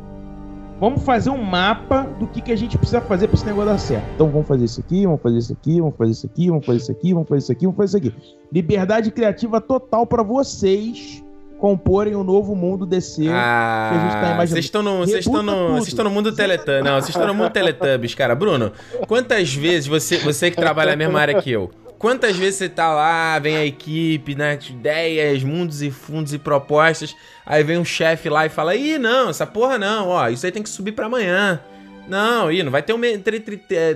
[0.79, 3.77] Vamos fazer um mapa do que, que a gente precisa fazer pra esse negócio dar
[3.77, 4.05] certo.
[4.15, 6.77] Então vamos fazer isso aqui, vamos fazer isso aqui, vamos fazer isso aqui, vamos fazer
[6.79, 8.13] isso aqui, vamos fazer isso aqui, vamos fazer isso aqui.
[8.51, 11.23] Liberdade criativa total pra vocês
[11.59, 13.27] comporem o novo mundo DC.
[13.29, 14.47] Ah, que a gente tá imaginando.
[14.47, 16.83] vocês estão no, vocês estão no, vocês estão no mundo Teletubbies.
[16.83, 18.35] Não, vocês estão no mundo Teletubbies, cara.
[18.35, 18.71] Bruno,
[19.07, 21.71] quantas vezes você, você que trabalha na mesma área que eu,
[22.05, 26.37] quantas vezes você tá lá, vem a equipe, né, de ideias, mundos e fundos e
[26.37, 30.45] propostas, aí vem um chefe lá e fala: "Ih, não, essa porra não, ó, isso
[30.45, 31.59] aí tem que subir pra amanhã".
[32.07, 33.19] Não, ih, não vai ter um é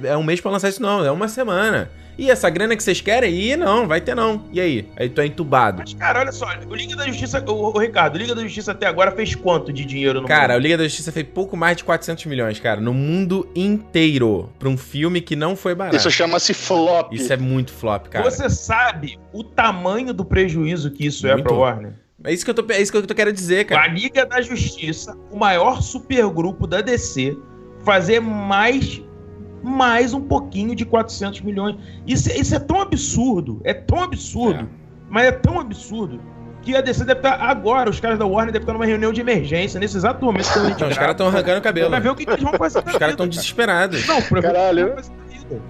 [0.05, 1.91] é um mês pra lançar isso não, é uma semana.
[2.19, 3.33] E essa grana que vocês querem?
[3.33, 4.43] Ih, não, vai ter não.
[4.51, 4.89] E aí?
[4.97, 5.77] Aí tu é entubado.
[5.79, 8.73] Mas, cara, olha só, o Liga da Justiça, o, o Ricardo, o Liga da Justiça
[8.73, 10.63] até agora fez quanto de dinheiro no Cara, o mundo?
[10.63, 14.77] Liga da Justiça fez pouco mais de 400 milhões, cara, no mundo inteiro, pra um
[14.77, 15.95] filme que não foi barato.
[15.95, 17.13] Isso chama-se flop.
[17.13, 18.29] Isso é muito flop, cara.
[18.29, 21.45] Você sabe o tamanho do prejuízo que isso é Muito.
[21.45, 21.93] pra Warner?
[22.25, 23.87] É isso que eu tô, é isso que eu tô querendo dizer, A cara.
[23.87, 27.37] Liga da Justiça, o maior supergrupo da DC,
[27.85, 29.01] fazer mais
[29.63, 31.75] mais um pouquinho de 400 milhões.
[32.07, 34.67] Isso, isso é tão absurdo, é tão absurdo, É.
[35.09, 36.19] mas é tão absurdo
[36.61, 39.21] que a DC deve estar agora, os caras da Warner devem estar numa reunião de
[39.21, 40.51] emergência nesse exato momento.
[40.51, 41.89] que a gente Não, os caras estão arrancando o cabelo.
[41.89, 42.79] Pra ver o que, que eles vão fazer.
[42.79, 44.05] Os caras estão desesperados.
[44.05, 44.95] Não, pra Caralho.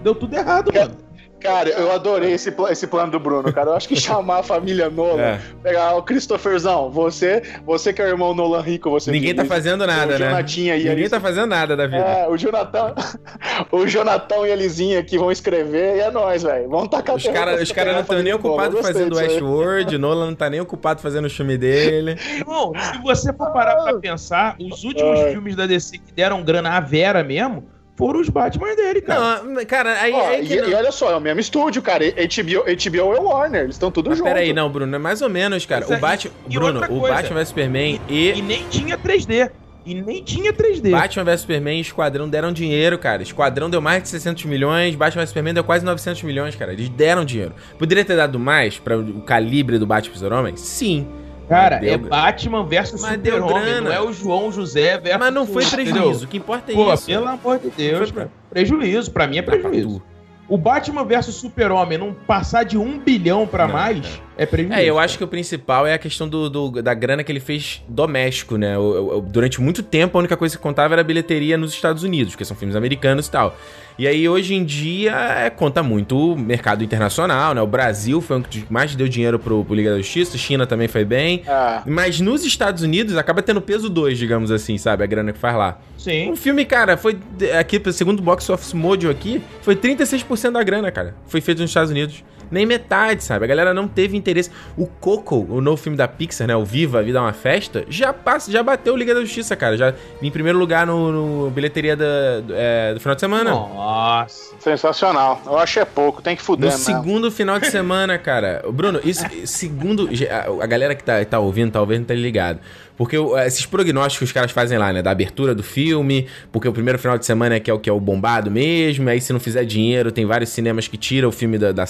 [0.04, 0.97] Deu tudo errado, Cara, mano.
[1.39, 3.69] Cara, eu adorei esse, esse plano do Bruno, cara.
[3.69, 5.39] Eu acho que chamar a família Nolan, É.
[5.63, 9.88] pegar o Christopherzão, você, você que é o irmão Nolan rico, você Ninguém tá fazendo
[9.88, 10.30] nada, o né?
[10.30, 11.97] Jonatinha e Ninguém tá fazendo nada da vida.
[11.97, 12.93] É, o Jonathan,
[13.71, 16.69] o Jonathan e a Lizinha aqui vão escrever e é nóis, velho.
[16.69, 20.49] Vamos tacar Os caras os cara não estão nem ocupados fazendo Westworld, Nolan não tá
[20.49, 22.17] nem ocupado fazendo o filme dele.
[22.36, 25.32] Irmão, se você for parar pra pensar, os últimos Ai.
[25.32, 27.63] filmes da DC que deram grana à Vera mesmo
[27.99, 29.43] foram os Batman dele, cara.
[29.43, 30.69] Não, cara, aí, Ó, aí que e, não.
[30.69, 32.05] e olha só, é o mesmo estúdio, cara.
[32.05, 34.23] HBO, HBO é Warner, eles estão tudo junto.
[34.23, 35.81] peraí, não, Bruno, é mais ou menos, cara.
[35.81, 36.31] Mas O é- Batman.
[36.47, 37.01] Bruno, outra o.
[37.01, 38.41] Batman vs Superman E e.
[38.41, 39.51] nem tinha 3D.
[39.85, 40.91] E nem tinha 3D.
[40.91, 43.21] Batman vs Superman e Esquadrão deram dinheiro, cara.
[43.21, 46.71] Esquadrão deu mais de 600 milhões, Batman vs Superman deu quase 900 milhões, cara.
[46.71, 47.53] Eles deram dinheiro.
[47.77, 50.55] Poderia ter dado mais pra o calibre do Batman vs Super-Homem?
[50.57, 51.05] Sim.
[51.49, 55.19] Cara, é Batman versus Super-Homem, não é o João José versus...
[55.19, 55.93] Mas não foi entendeu?
[55.93, 56.25] prejuízo.
[56.25, 57.07] O que importa é Pô, isso.
[57.07, 58.31] pelo amor de Deus, cara.
[58.51, 60.01] Prejuízo, pra mim é pra prejuízo.
[60.47, 64.80] O Batman versus Super-Homem não passar de um bilhão pra Não, mais é, prejuízo.
[64.80, 67.39] É, eu acho que o principal é a questão do, do- da grana que ele
[67.39, 68.78] fez doméstico, né?
[68.78, 72.04] O- o- durante muito tempo, a única coisa que contava era a bilheteria nos Estados
[72.04, 73.58] Unidos, porque são filmes americanos e tal.
[73.97, 77.62] E aí, hoje em dia, é, conta muito o mercado internacional, né?
[77.62, 80.88] O Brasil foi o que mais deu dinheiro pro, pro Liga da Justiça, China também
[80.88, 81.43] foi bem.
[81.45, 85.04] Ah, Mas nos Estados Unidos, acaba tendo peso 2, digamos assim, sabe?
[85.04, 85.78] A grana que faz lá.
[85.97, 86.32] Sim.
[86.32, 87.17] Um filme, cara, foi.
[87.60, 91.13] Aqui, segundo o Box Office Mojo aqui, foi 36% da grana, cara.
[91.28, 92.23] Foi feito nos Estados Unidos.
[92.51, 93.45] Nem metade, sabe?
[93.45, 94.49] A galera não teve interesse.
[94.77, 96.55] O Coco, o novo filme da Pixar, né?
[96.55, 99.55] O Viva, A Vida é uma Festa, já, passa, já bateu o Liga da Justiça,
[99.55, 99.77] cara.
[99.77, 101.12] Já em primeiro lugar no,
[101.45, 103.51] no bilheteria da- do, é, do final de semana.
[103.51, 104.55] Nossa.
[104.59, 105.41] sensacional.
[105.45, 106.85] Eu acho que é pouco, tem que fuder No mesmo.
[106.85, 108.63] segundo final de semana, cara.
[108.71, 110.09] Bruno, isso, segundo.
[110.29, 112.59] A, a galera que tá, tá ouvindo, talvez não tá ligado.
[112.99, 115.01] Porque o- esses prognósticos que os caras fazem lá, né?
[115.01, 117.89] Da abertura do filme, porque o primeiro final de semana é que é o que
[117.89, 119.07] é o bombado mesmo.
[119.09, 121.85] Aí, se não fizer dinheiro, tem vários cinemas que tiram o filme da, da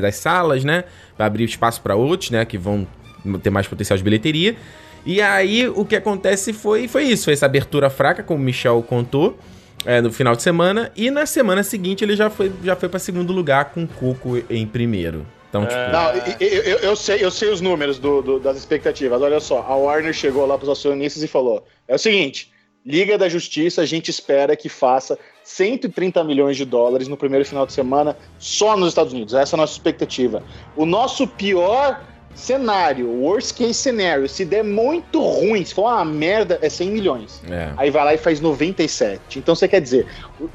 [0.00, 0.84] das salas, né?
[1.18, 2.46] Pra abrir espaço pra outros, né?
[2.46, 2.86] Que vão
[3.42, 4.56] ter mais potencial de bilheteria.
[5.04, 7.24] E aí, o que acontece foi, foi isso.
[7.24, 9.38] Foi essa abertura fraca, como o Michel contou
[9.84, 10.90] é, no final de semana.
[10.96, 14.66] E na semana seguinte ele já foi, já foi para segundo lugar com Coco em
[14.66, 15.26] primeiro.
[15.62, 15.92] Então, tipo.
[15.92, 19.20] Não, e- e- eu, eu sei, eu sei os números do- do- das expectativas.
[19.22, 22.52] Olha só, a Warner chegou lá para os acionistas e falou: é o seguinte,
[22.84, 27.64] Liga da Justiça, a gente espera que faça 130 milhões de dólares no primeiro final
[27.66, 29.32] de semana só nos Estados Unidos.
[29.34, 30.42] Essa é a nossa expectativa.
[30.76, 32.00] O nosso pior
[32.34, 37.40] cenário, worst case scenario, se der muito ruim, se for uma merda, é 100 milhões.
[37.48, 37.72] É.
[37.76, 39.38] Aí vai lá e faz 97.
[39.38, 40.06] Então você quer dizer,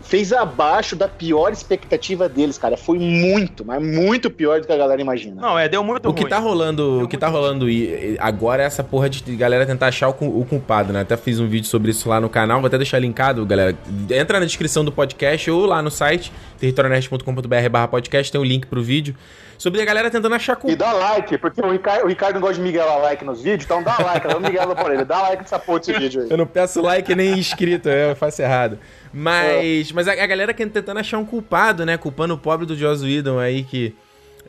[0.02, 2.76] fez abaixo da pior expectativa deles, cara.
[2.76, 5.42] Foi muito, mas muito pior do que a galera imagina.
[5.42, 6.30] Não, é, deu muito O que ruim.
[6.30, 9.22] tá rolando, É o que muito tá rolando e- e agora é essa porra de
[9.38, 11.02] galera tentar achar o, o culpado, né?
[11.02, 13.76] Até fiz um vídeo sobre isso lá no canal, vou até deixar linkado, galera.
[14.12, 18.66] Entra na descrição do podcast ou lá no site territorionerd.com.br barra podcast, tem o link
[18.68, 19.16] pro vídeo.
[19.58, 20.78] Sobre a galera tentando achar E culpado.
[20.78, 23.84] dá like, porque o Ricardo, o Ricardo não gosta de Miguel like nos vídeos, então
[23.84, 26.30] dá like, dá Miguel por ele, dá like nessa porra desse vídeo aí.
[26.30, 28.80] Eu não peço like nem inscrito, eu faço errado.
[29.14, 31.98] Mas, mas a, a galera que tentando achar um culpado, né?
[31.98, 33.96] Culpando o pobre do Joss Whedon aí que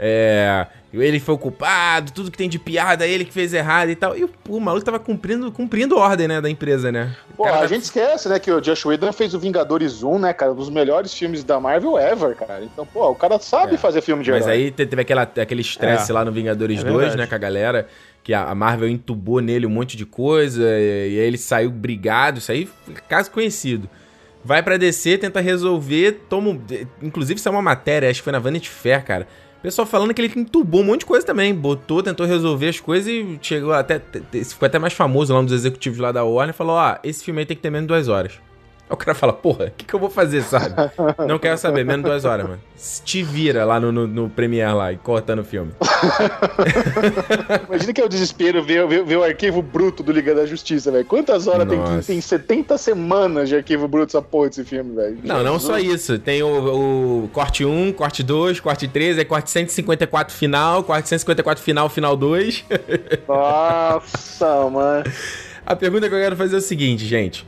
[0.02, 3.94] É, ele foi o culpado, tudo que tem de piada, ele que fez errado e
[3.94, 4.16] tal.
[4.16, 7.14] E o, o maluco tava cumprindo, cumprindo ordem, né, da empresa, né?
[7.36, 10.18] Pô, Cara, a tá- gente esquece, né, que o Josh Whedon fez o Vingadores 1,
[10.18, 12.64] né, cara, um dos melhores filmes da Marvel ever, cara.
[12.64, 13.76] Então, pô, o cara sabe É.
[13.78, 14.54] fazer filme de Mas herói.
[14.56, 16.14] aí te- teve aquela, aquele estresse É.
[16.14, 17.16] lá no Vingadores É 2, verdade.
[17.18, 17.86] né, com a galera,
[18.24, 22.38] que a Marvel entubou nele um monte de coisa, e, e aí ele saiu brigado,
[22.38, 22.66] isso aí
[23.06, 23.88] caso conhecido.
[24.44, 26.58] Vai pra DC, tenta resolver, toma.
[27.02, 29.26] Inclusive, isso é uma matéria, acho que foi na Vanity Fair, cara.
[29.58, 31.54] O pessoal falando que ele entubou um monte de coisa também.
[31.54, 34.00] Botou, tentou resolver as coisas e chegou até.
[34.32, 36.54] Ficou até mais famoso lá um dos executivos lá da Warner.
[36.54, 38.40] Falou: Ó, esse filme aí tem que ter menos de duas horas.
[38.90, 40.74] O cara fala: Porra, o que, que eu vou fazer, sabe?
[41.26, 42.60] Não quero saber, menos duas horas, mano.
[43.04, 45.72] Te vira lá no, no, no Premiere lá e cortando o filme.
[47.68, 50.90] Imagina que é o desespero ver, ver, ver o arquivo bruto do Liga da Justiça,
[50.90, 51.04] velho.
[51.04, 52.06] Quantas horas tem, Nossa.
[52.06, 55.18] tem 70 semanas de arquivo bruto essa porra desse filme, velho?
[55.22, 56.18] Não, não só isso.
[56.18, 61.62] Tem o, o corte 1, corte 2, corte 3, aí corte 154 final, corte 154
[61.62, 62.64] final, final 2.
[63.28, 65.04] Nossa, mano.
[65.66, 67.46] A pergunta que eu quero fazer é o seguinte, gente.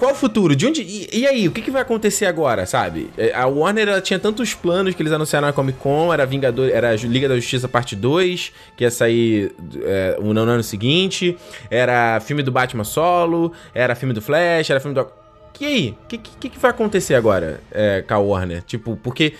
[0.00, 0.56] Qual o futuro?
[0.56, 0.80] De onde.
[0.80, 3.10] E, e aí, o que, que vai acontecer agora, sabe?
[3.18, 6.70] É, A Warner ela tinha tantos planos que eles anunciaram na Comic Con, era Vingador,
[6.70, 11.36] era Liga da Justiça parte 2, que ia sair é, no ano seguinte,
[11.70, 15.06] era filme do Batman solo, era filme do Flash, era filme do.
[15.60, 15.96] E aí?
[16.02, 18.62] O que, que, que vai acontecer agora é, com a Warner?
[18.62, 19.34] Tipo, porque.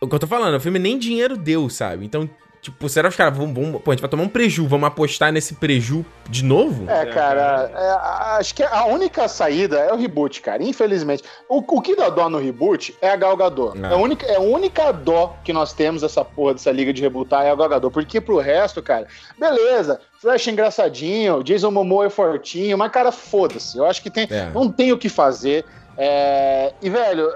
[0.00, 2.06] O que eu tô falando, o filme nem dinheiro deu, sabe?
[2.06, 2.28] Então,
[2.62, 3.72] tipo, será que os caras vão, vão.
[3.72, 6.88] Pô, a gente vai tomar um preju, vamos apostar nesse preju de novo?
[6.88, 10.62] É, cara, é, acho que a única saída é o reboot, cara.
[10.62, 11.24] Infelizmente.
[11.48, 13.76] O, o que dá dó no reboot é a Gal Gadot.
[13.82, 13.88] Ah.
[13.88, 17.02] É, a única, é a única dó que nós temos dessa porra dessa liga de
[17.02, 17.92] rebootar é a Gal Gadot.
[17.92, 19.06] Porque pro resto, cara,
[19.38, 20.00] beleza.
[20.20, 23.76] Flash é engraçadinho, Jason Momoa é fortinho, mas, cara, foda-se.
[23.76, 24.50] Eu acho que tem, É.
[24.54, 25.64] não tem o que fazer.
[25.96, 27.30] É, e, velho,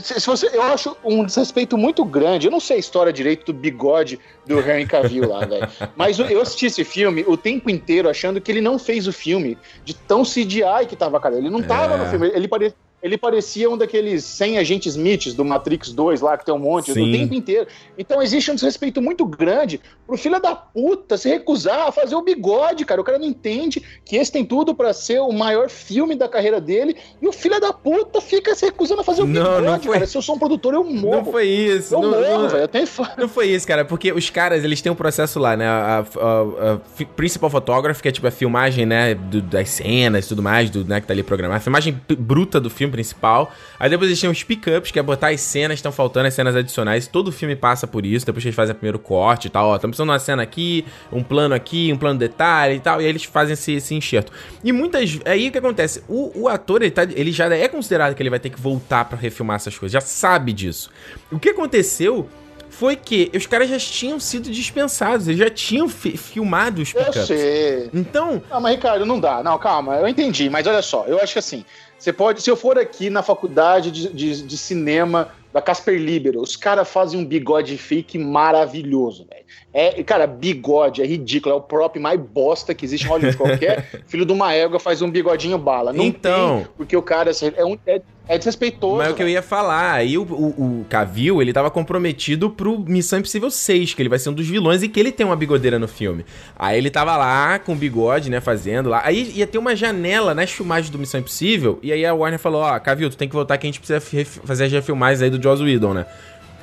[0.00, 2.46] se, você, eu acho um desrespeito muito grande.
[2.46, 5.68] Eu não sei a história direito do bigode do Henry Cavill lá, velho.
[5.96, 9.56] Mas eu assisti esse filme o tempo inteiro achando que ele não fez o filme
[9.84, 11.36] de tão CGI que tava, cara.
[11.36, 11.96] Ele não tava É.
[11.96, 12.28] no filme.
[12.28, 16.54] Ele, pare, ele parecia um daqueles 100 agentes Smiths do Matrix 2 lá, que tem
[16.54, 17.08] um monte, Sim.
[17.08, 17.66] o tempo inteiro.
[17.98, 22.22] Então existe um desrespeito muito grande pro filho da puta se recusar a fazer o
[22.22, 23.00] bigode, cara.
[23.00, 26.60] O cara não entende que esse tem tudo pra ser o maior filme da carreira
[26.60, 29.80] dele e o filho da puta fica se recusando a fazer o Não, bigode, não
[29.82, 30.06] foi- cara.
[30.06, 31.16] Se eu sou um produtor, eu morro.
[31.16, 31.94] Não foi isso.
[31.94, 32.62] Eu não, morro, não- velho.
[32.64, 32.88] Eu tenho.
[33.18, 35.66] Não foi isso, cara, porque os caras, eles têm um processo lá, né?
[35.66, 39.14] A, a- a- a principal photography, que é tipo a filmagem, né?
[39.14, 41.58] do- das cenas e tudo mais, do, né, que tá ali programado.
[41.58, 43.52] A filmagem bruta do filme principal.
[43.78, 46.34] Aí depois eles têm os pick-ups, que é botar as cenas que estão faltando, as
[46.34, 47.08] cenas adicionais.
[47.08, 48.24] Todo filme passa por isso.
[48.24, 49.66] Depois que eles fazem o primeiro corte e tal.
[49.68, 53.00] Ó, estamos precisando de uma cena aqui, um plano aqui, um plano detalhe e tal.
[53.00, 54.32] E aí eles fazem esse, esse enxerto.
[54.62, 55.18] E muitas.
[55.24, 56.02] Aí o que acontece?
[56.08, 59.04] O, o ator, ele, tá, ele já é considerado que ele vai ter que voltar
[59.06, 59.92] pra refilmar essas coisas.
[59.92, 60.90] Já sabe disso.
[61.32, 62.28] O que aconteceu
[62.70, 67.04] foi que os caras já tinham sido dispensados, eles já tinham fi- filmado os Eu
[67.04, 67.26] pickups.
[67.28, 67.88] sei.
[67.94, 69.44] Então, Não, mas Ricardo, não dá.
[69.44, 71.64] Não, calma, eu entendi, mas olha só, eu acho que assim,
[71.98, 76.40] você pode, se eu for aqui na faculdade de, de, de cinema da Casper Libero,
[76.40, 79.44] os caras fazem um bigode fake maravilhoso, velho.
[79.72, 83.36] É, cara, bigode é ridículo, é o prop mais bosta que existe em Hollywood.
[83.36, 85.92] Qualquer filho de uma égua faz um bigodinho bala.
[85.92, 86.58] Não Então.
[86.58, 88.96] tem, porque o cara assim, é, um, é, é desrespeitoso.
[88.96, 92.50] mas é o que eu ia falar, aí o, o, o Cavill, ele tava comprometido
[92.50, 95.26] pro Missão Impossível 6, que ele vai ser um dos vilões e que ele tem
[95.26, 96.24] uma bigodeira no filme.
[96.56, 99.02] Aí ele tava lá com o bigode, né, fazendo lá.
[99.04, 102.62] Aí ia ter uma janela nas filmagens do Missão Impossível, e aí a Warner falou,
[102.62, 104.00] ó, Cavill, tu tem que voltar que a gente precisa
[104.44, 106.06] fazer as refilmagens aí do Joss Whedon, né?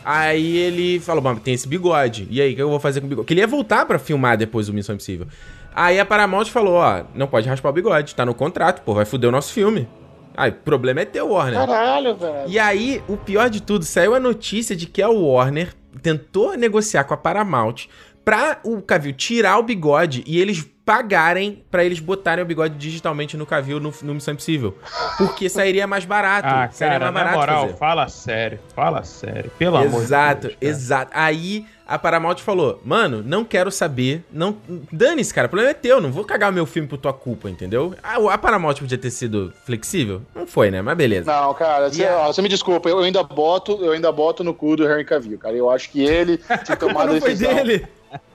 [0.03, 2.27] Aí ele falou, mano, tem esse bigode.
[2.29, 3.27] E aí, o que eu vou fazer com o bigode?
[3.27, 5.27] Que ele ia voltar pra filmar depois do Missão Impossível.
[5.73, 9.05] Aí a Paramount falou, ó, não pode raspar o bigode, tá no contrato, pô, vai
[9.05, 9.87] foder o nosso filme.
[10.35, 11.59] Aí, o problema é teu, Warner.
[11.59, 12.47] Caralho, velho.
[12.47, 17.03] E aí, o pior de tudo, saiu a notícia de que a Warner tentou negociar
[17.03, 17.87] com a Paramount
[18.23, 23.37] pra o Cavill tirar o bigode e eles pagarem pra eles botarem o bigode digitalmente
[23.37, 24.75] no Cavill no, no Missão Impossível.
[25.17, 26.47] Porque sairia mais barato.
[26.49, 27.77] Ah, sairia cara, mais na barato moral, fazer.
[27.77, 28.59] fala sério.
[28.75, 29.51] Fala sério.
[29.57, 30.59] Pelo amor Exato, de Deus.
[30.59, 30.71] cara.
[30.71, 31.11] exato.
[31.13, 34.25] Aí a Paramount falou: Mano, não quero saber.
[34.33, 34.57] Não,
[34.91, 35.45] dane-se, cara.
[35.45, 36.01] O problema é teu.
[36.01, 37.93] Não vou cagar o meu filme por tua culpa, entendeu?
[38.01, 40.23] A, a Paramount podia ter sido flexível?
[40.35, 40.81] Não foi, né?
[40.81, 41.31] Mas beleza.
[41.31, 44.53] Não, cara, você, a- ó, você me desculpa, eu ainda boto, eu ainda boto no
[44.53, 45.55] cu do Henry Cavill, cara.
[45.55, 47.87] Eu acho que ele tinha tomado a não foi dele.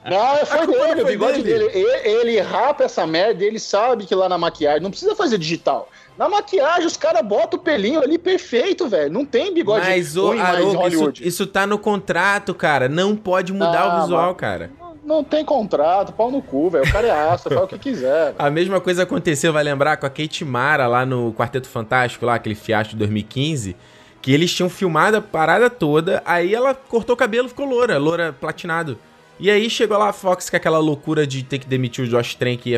[0.04, 1.68] Não, foi culpa não dele, o foi bigode dele.
[1.68, 1.78] dele.
[1.78, 5.88] Ele, ele rapa essa merda, ele sabe que lá na maquiagem não precisa fazer digital.
[6.16, 9.12] Na maquiagem, os caras botam o pelinho ali perfeito, velho.
[9.12, 11.28] Não tem bigode Mas, ô, Aroco, isso, Hollywood.
[11.28, 12.88] isso tá no contrato, cara.
[12.88, 14.70] Não pode mudar Ah, o visual, mas- cara.
[15.04, 16.84] Não tem contrato, pau no cu, velho.
[16.84, 18.24] O cara é astro, faz o que quiser.
[18.32, 18.36] velho.
[18.38, 22.34] A mesma coisa aconteceu, vai lembrar, com a Kate Mara lá no Quarteto Fantástico, lá,
[22.34, 23.76] aquele fiasco de 2015.
[24.20, 27.96] Que eles tinham filmado a parada toda, aí ela cortou o cabelo e ficou loura,
[27.98, 28.98] loura platinado.
[29.38, 32.34] E aí chegou lá a Fox com aquela loucura de ter que demitir o Josh
[32.34, 32.76] Trank e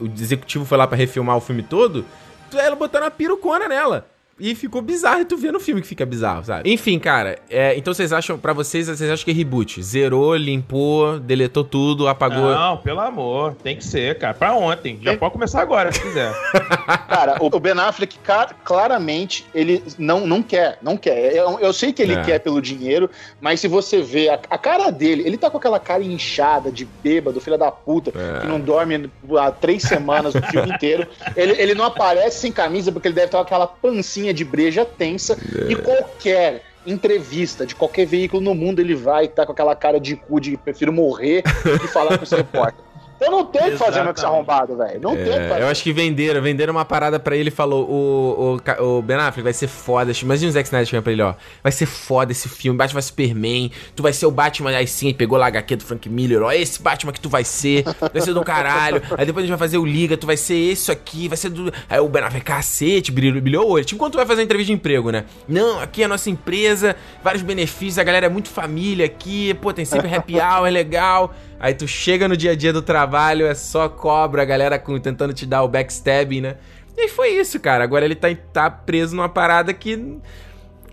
[0.00, 2.04] o executivo foi lá para refilmar o filme todo.
[2.52, 4.08] Ela botaram uma pirucona nela.
[4.40, 6.72] E ficou bizarro e tu vê no filme que fica bizarro, sabe?
[6.72, 9.82] Enfim, cara, é, então vocês acham, para vocês, vocês acham que é reboot?
[9.82, 12.54] Zerou, limpou, deletou tudo, apagou.
[12.54, 14.32] Não, pelo amor, tem que ser, cara.
[14.32, 14.98] Pra ontem.
[15.02, 16.32] Já pode começar agora, se quiser.
[17.06, 18.18] cara, o Ben Affleck,
[18.64, 21.34] claramente, ele não, não quer, não quer.
[21.34, 22.22] Eu, eu sei que ele é.
[22.22, 25.78] quer pelo dinheiro, mas se você vê a, a, cara dele, ele tá com aquela
[25.78, 28.40] cara inchada, de bêbado, filha da puta, é.
[28.40, 31.06] que não dorme há três semanas o filme inteiro.
[31.36, 34.84] Ele, ele não aparece sem camisa porque ele deve estar com aquela pancinha de breja
[34.84, 35.36] tensa
[35.68, 35.72] é.
[35.72, 40.00] e qualquer entrevista de qualquer veículo no mundo ele vai estar tá com aquela cara
[40.00, 41.42] de cu de prefiro morrer
[41.84, 42.89] e falar com o repórter.
[43.20, 44.98] Então não tem que fazer Max arrombado, velho.
[44.98, 45.60] Não é, tem que fazer.
[45.60, 49.18] Eu acho que venderam, venderam uma parada pra ele e falou: o, o, o Ben
[49.18, 50.10] Affleck vai ser foda.
[50.22, 51.34] Imagina o Zack Snyder chegando pra ele, ó.
[51.62, 53.70] Vai ser foda esse filme, Batman Superman.
[53.94, 56.50] Tu vai ser o Batman, aí sim, pegou lá a HQ do Frank Miller, ó.
[56.50, 59.02] Esse Batman que tu vai ser, vai ser do caralho.
[59.18, 61.50] Aí depois a gente vai fazer o Liga, tu vai ser isso aqui, vai ser
[61.50, 61.70] do.
[61.88, 63.84] Aí o Ben Affleck, cacete, brilhou, brilhou o olho.
[63.84, 65.24] Tipo quando tu vai fazer uma entrevista de emprego, né?
[65.46, 69.72] Não, aqui é a nossa empresa, vários benefícios, a galera é muito família aqui, pô,
[69.72, 71.34] tem sempre happy hour, é legal.
[71.60, 74.98] Aí tu chega no dia a dia do trabalho, é só cobra, a galera com,
[74.98, 76.56] tentando te dar o backstabbing, né?
[76.96, 77.84] E foi isso, cara.
[77.84, 80.18] Agora ele tá, tá preso numa parada que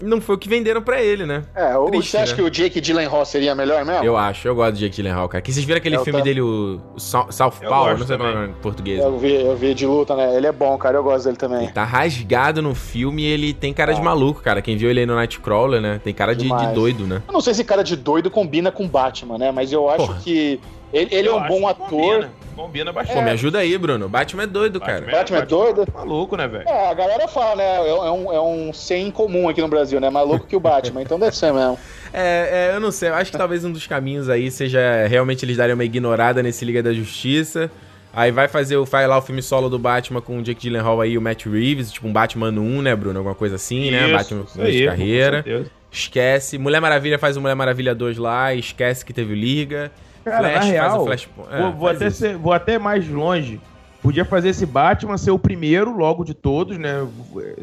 [0.02, 1.44] não foi o que venderam para ele, né?
[1.56, 2.36] É, Triste, você acha né?
[2.36, 4.04] que o Jake Gyllenhaal seria melhor mesmo?
[4.04, 5.42] Eu acho, eu gosto do Jake Gyllenhaal, cara.
[5.42, 8.54] Que vocês viram aquele eu filme dele, o, o South Power, não sei é em
[8.62, 9.00] português.
[9.00, 10.36] Eu vi, eu vi de luta, né?
[10.36, 11.64] Ele é bom, cara, eu gosto dele também.
[11.64, 13.96] Ele tá rasgado no filme e ele tem cara ah.
[13.96, 14.62] de maluco, cara.
[14.62, 16.00] Quem viu ele aí no Nightcrawler, né?
[16.04, 17.22] Tem cara de, de, doido, né?
[17.28, 19.52] Eu não sei se cara de doido combina com Batman, né?
[19.52, 20.20] Mas eu acho Porra.
[20.20, 20.60] que
[20.94, 21.88] ele, ele é um bom ator.
[21.88, 22.32] Combina.
[22.58, 23.16] Combina bastante.
[23.16, 24.10] Pô, me ajuda aí, Bruno.
[24.10, 25.12] Batman é doido, Batman cara.
[25.12, 25.82] É, Batman, é doido?
[25.84, 26.68] É maluco, né, velho?
[26.68, 27.64] É, a galera fala, né?
[27.64, 30.10] É, é um, é um sem comum aqui no Brasil, né?
[30.10, 31.78] Mais que o Batman, então deve ser mesmo.
[32.14, 33.10] É, é, eu não sei.
[33.10, 36.64] Eu acho que talvez um dos caminhos aí seja realmente eles darem uma ignorada nesse
[36.64, 37.70] Liga da Justiça.
[38.14, 41.02] Aí vai fazer o, vai lá o filme solo do Batman com o Jake Gyllenhaal
[41.02, 43.20] aí, o Matt Reeves, tipo um Batman 1, né, Bruno?
[43.20, 43.98] Alguma coisa assim, né?
[43.98, 44.18] isso, né?
[44.46, 45.46] Batman de carreira.
[45.92, 46.58] Esquece.
[46.58, 49.92] Mulher Maravilha faz o Mulher Maravilha 2 lá, esquece que teve Liga.
[50.30, 51.30] Cara, Flash, na real, Flash...
[51.52, 53.62] É, vou, vou até ser, vou até mais longe.
[54.02, 57.08] Podia fazer esse Batman ser o primeiro logo de todos, né?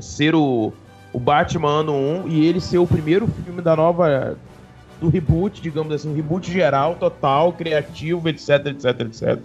[0.00, 0.72] Ser o,
[1.12, 4.36] o Batman ano 1 e ele ser o primeiro filme da nova.
[5.00, 9.38] do reboot, digamos assim, um reboot geral, total, criativo, etc, etc, etc.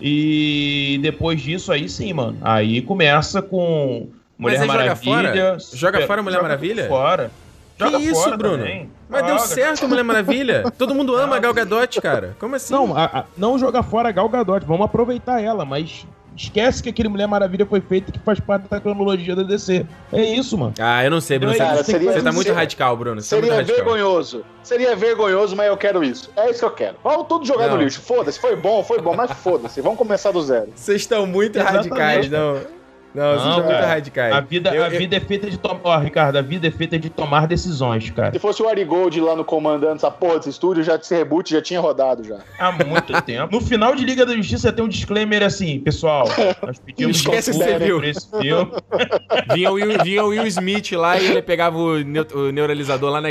[0.00, 2.38] E depois disso aí sim, mano.
[2.42, 4.08] Aí começa com
[4.38, 4.98] Mulher Maravilha.
[5.04, 5.58] Joga fora?
[5.74, 6.88] Joga fora Mulher Maravilha?
[6.88, 7.30] Fora.
[7.78, 8.58] Joga que isso, Bruno?
[8.58, 8.90] Também.
[9.10, 10.64] Mas deu certo, Mulher Maravilha.
[10.78, 12.36] Todo mundo ama a Gal Gadot, cara.
[12.38, 12.72] Como assim?
[12.72, 14.64] Não, a, a, não joga fora a Gal Gadot.
[14.64, 18.80] Vamos aproveitar ela, mas esquece que aquele Mulher Maravilha foi feito que faz parte da
[18.80, 19.84] cronologia da DC.
[20.12, 20.74] É isso, mano.
[20.78, 21.56] Ah, eu não sei, Bruno.
[21.56, 23.20] Cara, você, seria, você tá muito seria, radical, Bruno.
[23.20, 24.44] Você tá seria tá vergonhoso.
[24.62, 26.30] Seria vergonhoso, mas eu quero isso.
[26.36, 26.96] É isso que eu quero.
[27.02, 27.76] Vamos tudo jogar não.
[27.76, 28.00] no lixo.
[28.00, 29.80] Foda-se, foi bom, foi bom, mas foda-se.
[29.80, 30.68] Vamos começar do zero.
[30.74, 32.79] Vocês estão muito Exatamente, radicais, não.
[33.14, 34.32] Não, não são muito radicais.
[34.32, 35.80] A vida, eu, a vida é feita de tomar.
[35.82, 38.32] Ó, Ricardo, a vida é feita de tomar decisões, cara.
[38.32, 41.50] Se fosse o Ari Gold lá no comandando essa porra desse estúdio, já esse reboot
[41.50, 42.38] já tinha rodado já.
[42.58, 43.52] Há muito tempo.
[43.52, 46.28] No final de Liga da Justiça tem um disclaimer assim, pessoal.
[46.62, 48.02] Nós pedimos Esquece que viu.
[48.04, 48.70] esse filme.
[49.52, 53.20] vinha, o Will, vinha o Will Smith lá e ele pegava o, o neuralizador lá
[53.20, 53.28] na.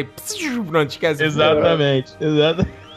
[0.69, 1.23] Pronto, esquece.
[1.23, 2.89] Exatamente, exatamente.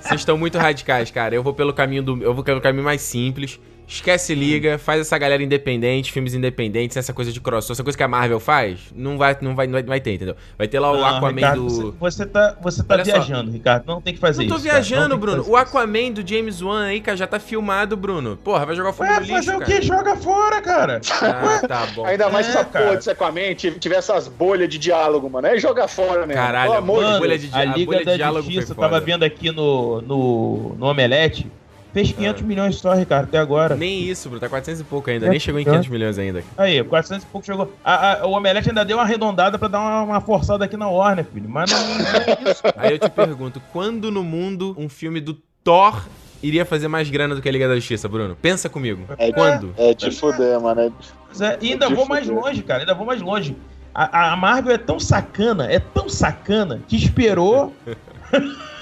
[0.00, 1.34] Vocês estão muito radicais, cara.
[1.34, 2.22] Eu vou pelo caminho do.
[2.22, 3.58] Eu vou pelo caminho mais simples.
[3.88, 8.02] Esquece liga, faz essa galera independente, filmes independentes, essa coisa de crossover, essa coisa que
[8.02, 10.34] a Marvel faz, não vai, não vai, não vai, vai ter, entendeu?
[10.58, 11.92] Vai ter lá o Aquaman Ricardo, do.
[11.92, 13.52] Você, você tá, você tá viajando, só.
[13.52, 13.84] Ricardo.
[13.86, 14.50] Não tem que fazer isso.
[14.50, 15.44] Não tô viajando, Bruno.
[15.48, 18.36] O Aquaman do James Wan aí, cara, já tá filmado, Bruno.
[18.36, 19.32] Porra, vai jogar fogo no lixo.
[19.32, 19.80] fazer o quê?
[19.80, 21.00] Joga fora, cara.
[21.36, 22.04] Ah, tá bom.
[22.06, 22.84] Ainda mais é, se essa cara.
[22.84, 25.46] porra desse Aquaman tiver essas bolhas de diálogo, mano.
[25.46, 26.34] Aí joga fora, né?
[26.34, 29.22] Caralho, amor mano, bolha de, a, a Liga bolha da de diálogo Justiça, tava vendo
[29.24, 31.50] aqui no, no, no Omelete.
[31.96, 32.46] Fez 500 ah.
[32.46, 33.74] milhões só, Ricardo, até agora.
[33.74, 34.38] Nem isso, Bruno.
[34.38, 35.24] Tá 400 e pouco ainda.
[35.24, 35.90] É, Nem chegou em 500 é.
[35.90, 36.44] milhões ainda.
[36.58, 37.72] Aí, 400 e pouco chegou.
[37.82, 40.90] A, a, o Omelete ainda deu uma arredondada pra dar uma, uma forçada aqui na
[40.90, 41.48] Warner, filho.
[41.48, 42.62] Mas não, não é isso.
[42.76, 46.06] Aí eu te pergunto, quando no mundo um filme do Thor
[46.42, 48.36] iria fazer mais grana do que a Liga da Justiça, Bruno?
[48.36, 49.04] Pensa comigo.
[49.16, 49.72] É, Quando?
[49.78, 50.82] É de fuder, mano.
[50.82, 51.44] É de...
[51.44, 52.08] É, e ainda vou fuder.
[52.10, 52.80] mais longe, cara.
[52.80, 53.56] Ainda vou mais longe.
[53.94, 57.72] A, a Marvel é tão sacana, é tão sacana, que esperou.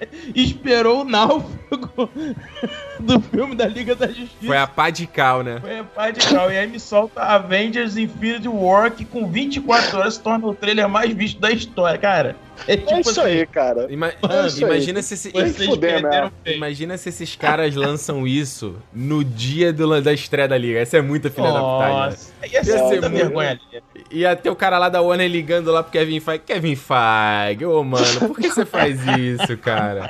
[0.34, 2.10] esperou o náufrago
[3.00, 4.46] do filme da Liga da Justiça.
[4.46, 5.58] Foi a pá de cal, né?
[5.60, 6.50] Foi a pá de cal.
[6.50, 10.88] E aí me solta Avengers Infinity War, que com 24 horas se torna o trailer
[10.88, 12.36] mais visto da história, cara.
[12.66, 13.86] É, é tipo é isso assim, aí, cara.
[13.92, 15.02] Ima é isso imagina, aí.
[15.02, 15.66] Se esse...
[15.66, 16.02] fuder,
[16.46, 20.78] imagina se esses caras lançam isso no dia do, da estreia da Liga.
[20.78, 21.58] Essa é muita filha Nossa.
[21.58, 22.54] da putagem.
[22.54, 23.95] Ia ser muita vergonha ali.
[24.10, 26.42] Ia ter o cara lá da Warner ligando lá pro Kevin Feige.
[26.46, 30.08] Kevin Feige, ô mano, por que você faz isso, cara?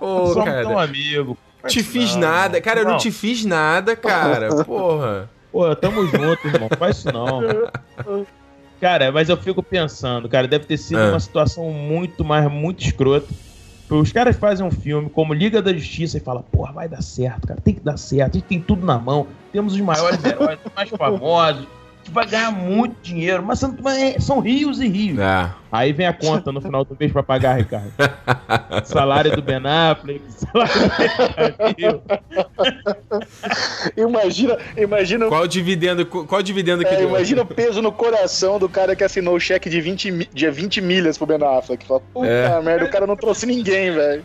[0.00, 0.62] Ô, Somos cara.
[0.62, 1.36] tão amigo.
[1.66, 2.60] Te fiz nada.
[2.60, 4.48] Cara, eu não te fiz nada, cara.
[4.64, 5.30] Porra.
[5.52, 6.68] Pô, tamo junto, irmão.
[6.78, 7.40] Faz isso não.
[8.80, 11.10] Cara, mas eu fico pensando, cara, deve ter sido Ah.
[11.10, 13.28] uma situação muito, mas muito escrota.
[13.88, 17.46] Os caras fazem um filme como Liga da Justiça e falam, porra, vai dar certo,
[17.46, 20.58] cara, tem que dar certo, a gente tem tudo na mão, temos os maiores heróis,
[20.64, 21.66] os mais famosos,
[22.04, 25.18] gente vai ganhar muito dinheiro, mas são, é- são rios e rios.
[25.20, 25.54] Ah.
[25.70, 27.90] Aí vem a conta no final do mês pra pagar, Ricardo.
[28.84, 30.74] Salário do Ben Affleck, salário
[31.78, 32.02] do
[33.96, 37.08] Imagina, imagina, Qual o dividendo, qual o dividendo que é, deu?
[37.08, 40.50] imagina o peso no coração do cara que assinou o cheque de 20, mi- de
[40.50, 41.86] 20 milhas pro Ben Affleck.
[41.86, 42.60] Fala, puta É.
[42.62, 44.24] merda, o cara não trouxe ninguém, velho.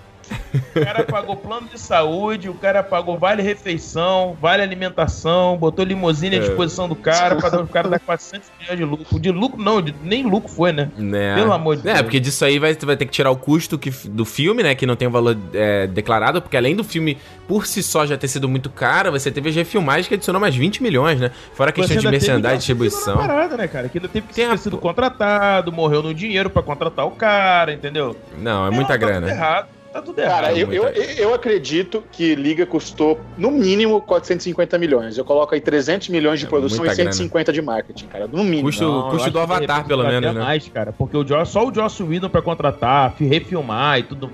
[0.75, 6.35] O cara pagou plano de saúde, o cara pagou vale refeição, vale alimentação, botou limusine
[6.35, 6.41] à É.
[6.41, 9.19] disposição do cara pra dar- o cara dar 400 milhões de lucro.
[9.19, 10.89] De lucro não, de- nem lucro foi, né?
[10.97, 11.35] Né?
[11.35, 12.01] Pelo amor de É, Deus.
[12.03, 14.75] porque disso aí vai, vai ter que tirar o custo que, do filme, né?
[14.75, 17.17] Que não tem o valor é, declarado, porque além do filme
[17.47, 20.55] por si só já ter sido muito caro, você teve as refilmagens que adicionou mais
[20.55, 21.31] 20 milhões, né?
[21.53, 23.17] Fora a questão de merchandising, distribuição.
[23.17, 23.89] Parada, né, cara?
[23.89, 27.11] Que ainda teve que Tem ter a- sido contratado, morreu no dinheiro pra contratar o
[27.11, 28.15] cara, entendeu?
[28.37, 29.29] Não, é muita Tá grana.
[29.29, 29.67] errado.
[29.97, 30.41] Tá tudo errado.
[30.43, 35.17] Cara, eu, eu, eu acredito que Liga custou no mínimo 450 milhões.
[35.17, 38.27] Eu coloco aí 300 milhões de É produção e muita 150 de marketing, cara.
[38.27, 38.63] No mínimo.
[38.63, 40.39] Custo- Não, custo do Avatar, repente pelo menos, né?
[40.41, 40.93] mais, cara.
[40.93, 44.29] Porque o Joss, só o Joss Whedon pra contratar, fi- refilmar e tudo.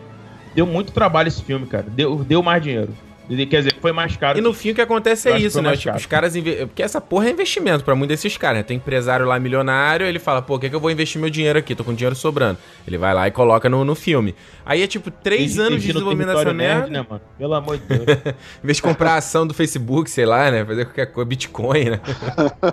[0.53, 1.85] Deu muito trabalho esse filme, cara.
[1.87, 2.89] Deu, deu mais dinheiro.
[3.29, 4.37] Ele- Quer dizer, foi mais caro.
[4.37, 5.75] E no fim o que acontece é isso, né?
[5.77, 6.35] Tipo, os caras.
[6.35, 8.63] inve- Porque essa porra é investimento pra muitos desses caras, né?
[8.63, 11.29] Tem empresário lá milionário, ele fala, pô, o que, é que eu vou investir meu
[11.29, 11.73] dinheiro aqui?
[11.75, 12.57] Tô com dinheiro sobrando.
[12.87, 14.35] Ele vai lá e coloca no, no filme.
[14.65, 16.79] Aí é tipo três anos de desenvolvimento dessa merda.
[16.81, 17.21] nerd, né, mano?
[17.37, 18.03] Pelo amor de Deus.
[18.63, 20.65] Em vez de comprar a ação do Facebook, sei lá, né?
[20.65, 21.99] Fazer qualquer coisa, Bitcoin, né?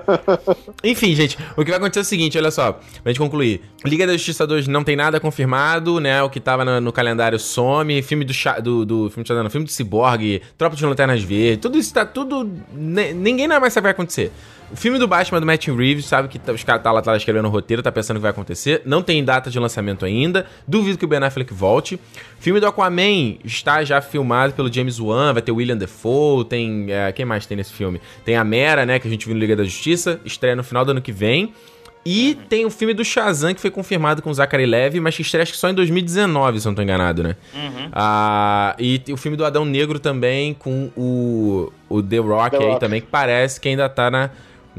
[0.85, 2.73] Enfim, gente, o que vai acontecer é o seguinte, olha só,
[3.03, 3.61] pra gente concluir.
[3.85, 6.23] Liga da Justiça 2 não tem nada confirmado, né?
[6.23, 8.33] O que tava no, no calendário some, filme do,
[8.63, 12.51] do, do filme, do Shazam, não, Tropa de Lanternas Verdes, tudo isso tá tudo...
[12.73, 14.33] ninguém mais sabe o que vai acontecer.
[14.73, 17.17] O filme do Batman do Matt Reeves, sabe que tá- os caras tá lá tá
[17.17, 18.83] escrevendo o roteiro, tá pensando o que vai acontecer.
[18.85, 20.47] Não tem data de lançamento ainda.
[20.67, 21.99] Duvido que o Ben Affleck volte.
[22.39, 26.87] Filme do Aquaman está já filmado pelo James Wan, vai ter o William Defoe, tem...
[26.89, 28.01] é, quem mais tem nesse filme?
[28.25, 30.85] Tem a Mera, né, que a gente viu no Liga da Justiça, estreia no final
[30.85, 31.53] do ano que vem.
[32.05, 35.23] E tem o filme do Shazam, que foi confirmado com o Zachary Levi, mas que
[35.23, 37.37] estreia acho que só em 2019, se eu não tô enganado, né?
[37.93, 42.57] Ah, e tem o filme do Adão Negro também, com o, o The Rock The
[42.65, 42.81] aí Rock.
[42.81, 44.31] também, que parece que ainda tá na,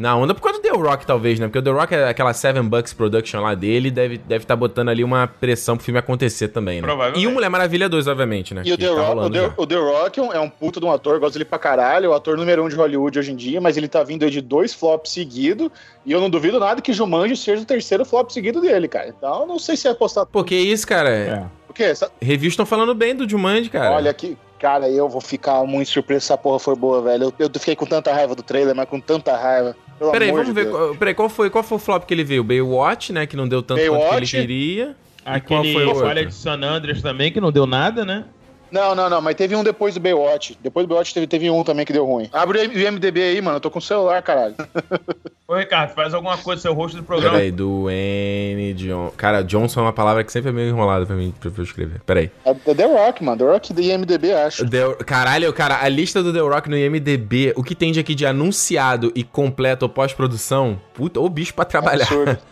[0.02, 0.34] na onda.
[0.34, 1.48] Por causa do The Rock, talvez, né?
[1.48, 4.56] Porque o The Rock é aquela Seven Bucks Production lá dele, deve estar deve tá
[4.56, 6.88] botando ali uma pressão pro filme acontecer também, né?
[6.88, 7.24] Provavelmente.
[7.24, 8.64] E o Mulher Maravilha 2, obviamente, né?
[8.66, 10.86] E o The, tá Rock, o, The, o The Rock é um- é puta de
[10.86, 13.36] um ator, gosto dele pra caralho, é o ator número um de Hollywood hoje em
[13.36, 15.70] dia, mas ele tá vindo aí de dois flops seguidos,
[16.06, 19.08] e eu não duvido nada que Jumanji seja o terceiro flop seguido dele, cara.
[19.10, 20.26] Então, eu não sei se é apostar...
[20.26, 21.10] Pô, que isso, cara?
[21.10, 21.46] É.
[21.70, 21.84] O quê?
[21.84, 23.92] Essa- Reviews estão falando bem do Jumanji, cara.
[23.92, 24.38] Olha que...
[24.60, 27.34] Cara, eu vou ficar muito surpreso se essa porra for boa, velho.
[27.40, 29.76] Eu, eu fiquei com tanta raiva do trailer, mas com tanta raiva.
[30.02, 30.66] Pelo Peraí, amor vamos de ver.
[30.66, 30.76] Deus.
[30.78, 32.44] qual- Peraí, qual foi, qual foi o flop que ele veio?
[32.44, 33.26] Baywatch, né?
[33.28, 34.32] Que não deu tanto quanto que ele Baywatch.
[34.32, 34.96] queria.
[35.22, 35.96] E qual Aquele foi o?
[35.96, 38.26] Falha de San Andreas também, que não deu nada, né?
[38.72, 40.58] Não, não, não, mas teve um depois do Baywatch.
[40.62, 42.30] Depois do Baywatch teve, teve um também que deu ruim.
[42.32, 43.58] Abre o IMDB aí, mano.
[43.58, 44.56] Eu tô com o celular, caralho.
[45.48, 47.34] Ô, Ricardo, faz alguma coisa, seu rosto do programa.
[47.36, 48.74] Peraí, do N.
[48.76, 49.12] John.
[49.18, 52.00] Cara, Johnson é uma palavra que sempre é meio enrolada pra mim pra eu escrever.
[52.06, 52.32] Peraí.
[52.46, 53.38] É The Rock, mano.
[53.38, 54.70] The Rock do IMDB, acho.
[54.70, 58.16] The- Caralho, cara, a lista do The Rock no IMDB, o que tem de aqui
[58.16, 62.06] de anunciado e completo ou pós-produção, puta, o bicho pra trabalhar.
[62.06, 62.38] Absurdo.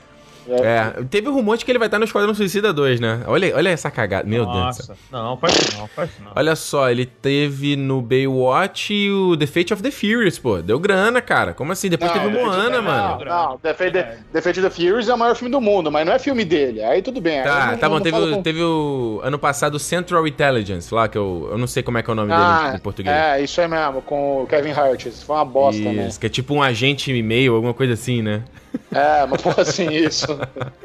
[0.56, 3.22] É, teve rumor de que ele vai estar no Esquadrão Suicida 2, né?
[3.28, 4.56] Olha, olha essa cagada, meu Deus.
[4.58, 6.32] Nossa, não, faz não, faz não.
[6.36, 10.58] Olha só, ele teve no Baywatch e o The Fate of the Furious, pô.
[10.62, 11.54] Deu grana, cara.
[11.54, 11.90] Como assim?
[11.90, 13.26] Depois Não, teve o Moana, of- mano.
[13.26, 13.58] Não, não.
[13.60, 13.92] The Fate,
[14.32, 16.44] The Fate of the Furious é o maior filme do mundo, mas não é filme
[16.46, 16.84] dele.
[16.84, 17.44] Aí tudo bem.
[17.44, 17.96] Tá, não- tá bom.
[17.96, 21.68] não Teve, com- teve o ano passado o Central Intelligence, lá que eu, eu não
[21.68, 23.16] sei como é que é o nome Ah, dele em português.
[23.16, 25.06] É, isso aí mesmo, com o Kevin Hart.
[25.06, 25.82] Isso foi uma bosta.
[25.82, 28.42] Isso, que é tipo um agente e meio, alguma coisa assim, né?
[28.92, 30.28] É, mas pô, assim, isso.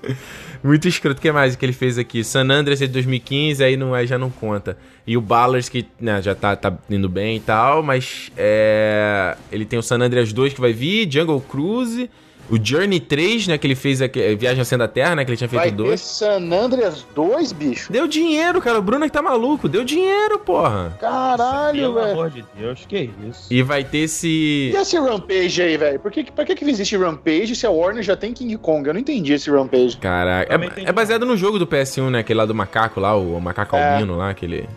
[0.63, 1.19] Muito escroto.
[1.19, 2.25] O que mais que ele fez aqui?
[2.25, 4.77] San Andreas é de 2015, aí, não, aí já não conta.
[5.07, 9.65] E o Ballers, que né, já tá, tá indo bem e tal, mas é, ele
[9.67, 12.11] tem o San Andreas 2 que vai vir, Jungle Cruise,
[12.51, 15.25] o Journey 3, né, que ele fez aqui, é, Viagem ao Centro da Terra, né,
[15.25, 16.01] que ele tinha feito Vai ter dois.
[16.01, 17.93] San Andreas 2, bicho.
[17.93, 18.79] Deu dinheiro, cara.
[18.79, 19.69] O Bruno é que tá maluco.
[19.69, 20.97] Deu dinheiro, porra.
[21.01, 22.13] Caralho, Pelo velho.
[22.13, 23.47] amor de Deus, que isso.
[23.53, 24.71] E vai ter esse...
[24.73, 25.99] E esse Rampage aí, velho?
[26.01, 28.87] Por que, pra que, que existe Rampage se a Warner já tem King Kong?
[28.87, 29.97] Eu não entendi esse Rampage.
[29.97, 30.53] Caraca.
[30.55, 32.19] É, é baseado no jogo do PS1, né?
[32.21, 33.95] Aquele lá do macaco lá, o macaco É.
[33.95, 34.69] albino lá, aquele...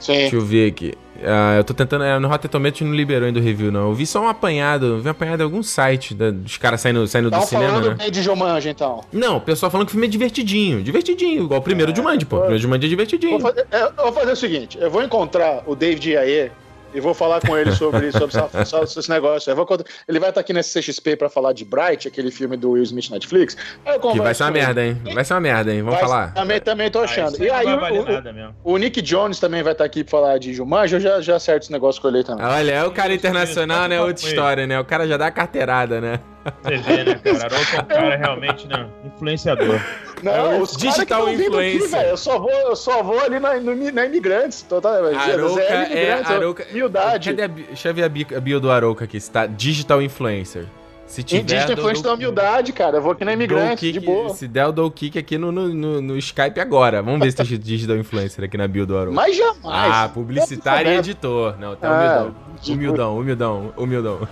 [0.00, 0.12] Sim.
[0.12, 0.92] Deixa eu ver aqui.
[1.24, 2.04] Ah, eu tô tentando.
[2.04, 3.88] É, no Rotten Tomatoes não liberou ainda o review, não.
[3.88, 5.00] Eu vi só um apanhado.
[5.00, 7.94] Vi um apanhado em algum site da- dos caras saindo, saindo do cinema, falando né?
[7.94, 9.00] bem de Jumanji, então.
[9.12, 10.82] Não, o pessoal falando que o filme é divertidinho.
[10.82, 12.36] Divertidinho, igual o primeiro Jumanji, pô.
[12.36, 13.38] O primeiro Jumanji é divertidinho.
[13.38, 16.52] Vou fazer, é, eu vou fazer o seguinte: eu vou encontrar o David Ayer
[16.96, 18.32] e vou falar com ele sobre, sobre,
[18.64, 19.50] sobre esse negócio.
[19.50, 22.56] Eu vou contar- ele vai estar aqui nesse CXP pra falar de Bright, aquele filme
[22.56, 23.56] do Will Smith na Netflix.
[23.84, 25.00] Aí eu Que vai ser uma merda, hein?
[25.14, 25.82] Vai ser uma merda, hein?
[25.82, 26.34] Vamos Vai- falar.
[26.34, 27.34] Também, também tô Ah, achando.
[27.34, 28.54] isso e aí, o, nada mesmo.
[28.64, 30.94] o, o Nick Jones também vai estar aqui pra falar de Jumanji.
[30.94, 32.44] Eu já, já acerto esse negócio com ele também.
[32.44, 33.98] Olha, é o cara internacional, né?
[33.98, 34.80] Pode Outra história, né?
[34.80, 36.20] O cara já dá a carteirada, né?
[36.62, 37.44] Você vê, né, cara?
[37.54, 38.86] Arouca é um cara realmente, né?
[39.04, 39.80] Influenciador.
[40.22, 41.98] Não, É os digital influencer.
[42.00, 44.62] Aqui, eu só vou, eu só vou ali na, no- na Imigrantes.
[44.62, 45.86] Tô, tá, Arouca Zé é.
[45.86, 46.66] Imigrantes, Arouca...
[46.70, 47.30] Humildade.
[47.30, 50.00] Cadê a, deixa eu ver a bi- a bio do Arouca aqui, se tá digital
[50.02, 50.66] influencer.
[51.06, 51.42] Se tiver.
[51.42, 52.96] Indígena dou- influência da humildade, cara.
[52.96, 54.30] Eu vou aqui na dou Imigrantes, kick- de boa.
[54.34, 57.00] Se der, eu dou o kick aqui no, no, no- no Skype agora.
[57.00, 59.14] Vamos ver se tem digital influencer aqui na bio do Arouca.
[59.14, 59.60] Mas jamais.
[59.64, 61.56] Ah, publicitário e editor.
[61.60, 62.22] Não, tá Ah,
[62.66, 63.16] humildão.
[63.16, 64.28] Humildão, humildão, humildão.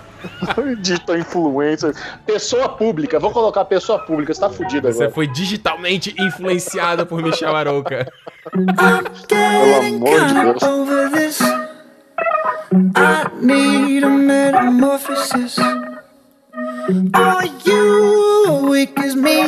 [0.81, 1.95] Digital influencer.
[2.27, 3.21] Pessoa pública.
[3.21, 4.35] Vou colocar pessoa pública.
[4.35, 5.11] Você tá fudido Você agora.
[5.15, 8.11] foi digitalmente influenciado por Michel Arouca.
[8.51, 10.63] Pelo amor de Deus.
[10.63, 11.41] over this.
[12.73, 15.57] I need a metamorphosis.
[16.87, 19.41] Are you weak as me?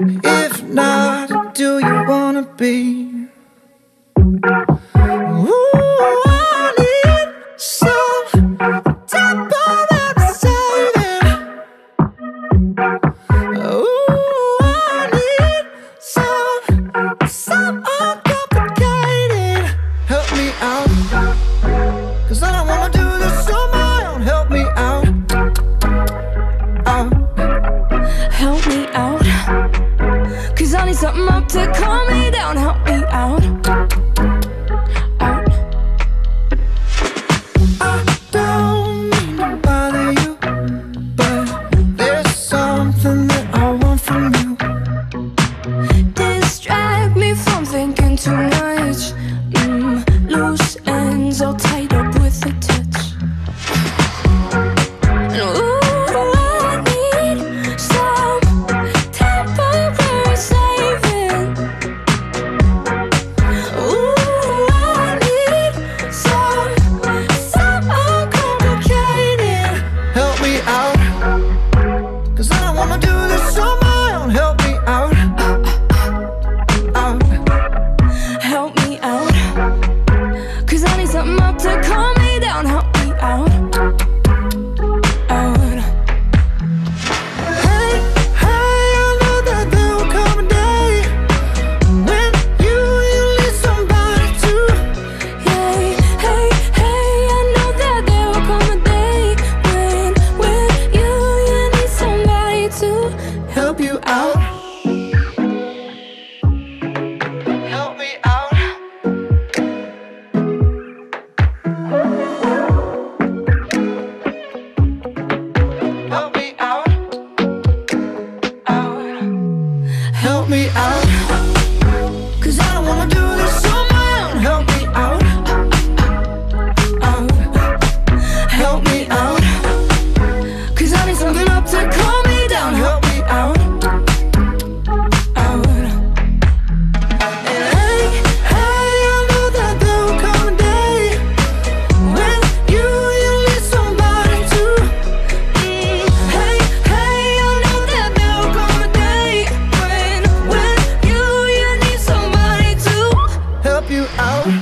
[0.00, 3.28] If not, do you wanna be?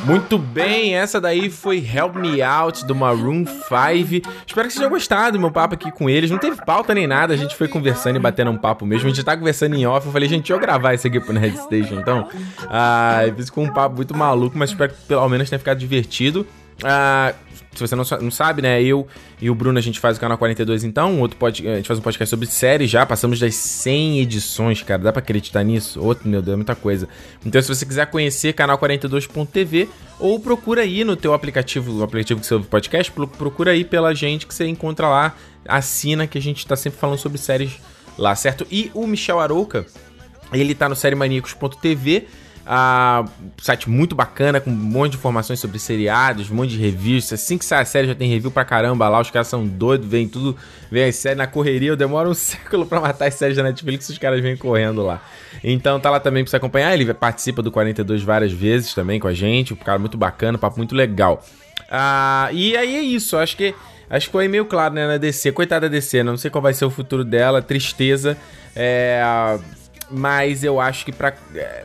[0.07, 4.31] Muito bem, essa daí foi Help Me Out do Maroon 5.
[4.47, 6.31] Espero que vocês tenham gostado do meu papo aqui com eles.
[6.31, 9.09] Não teve pauta nem nada, a gente foi conversando e batendo um papo mesmo.
[9.09, 10.07] A gente tá conversando em off.
[10.07, 12.29] Eu falei, gente, deixa eu gravar isso aqui pro Nerd Station então.
[12.71, 16.47] Ah, fiz com um papo muito maluco, mas espero que pelo menos tenha ficado divertido.
[16.85, 17.35] Ah,
[17.79, 18.83] se você não, não sabe, né?
[18.83, 19.07] Eu
[19.41, 21.99] e o Bruno a gente faz o canal 42 então, outro pod, a gente faz
[21.99, 25.03] um podcast sobre séries já, passamos das 100 edições, cara.
[25.03, 26.01] Dá pra acreditar nisso?
[26.03, 27.09] Outro, meu Deus, é muita coisa.
[27.45, 32.47] Então, se você quiser conhecer canal42.tv ou procura aí no teu aplicativo, no aplicativo que
[32.47, 35.35] você ouve podcast, pro- procura aí pela gente que você encontra lá,
[35.69, 37.73] assina que a gente tá sempre falando sobre séries
[38.17, 38.67] lá, certo?
[38.71, 39.85] E o Michel Arouca,
[40.53, 42.27] ele tá no sériemaníacos.tv
[42.69, 43.25] Ah,
[43.63, 47.33] site muito bacana, com um monte de informações sobre seriados, um monte de reviews.
[47.33, 49.21] Assim que sai a série, já tem review pra caramba lá.
[49.21, 50.57] Os caras são doidos, vem tudo,
[50.91, 51.91] vem as séries na correria.
[51.91, 55.23] Eu demoro um século pra matar as séries da Netflix, os caras vêm correndo lá.
[55.63, 56.93] Então tá lá também pra você acompanhar.
[56.93, 59.73] Ele participa do 42 várias vezes também com a gente.
[59.73, 61.45] Um cara muito bacana, papo muito legal.
[61.89, 63.75] Ah, e aí é isso, acho que.
[64.09, 65.51] Acho que foi meio claro, né, na DC.
[65.51, 68.37] Coitada da DC, não sei qual vai ser o futuro dela, tristeza.
[68.75, 69.21] É,
[70.11, 71.35] mas eu acho que pra.
[71.55, 71.85] é,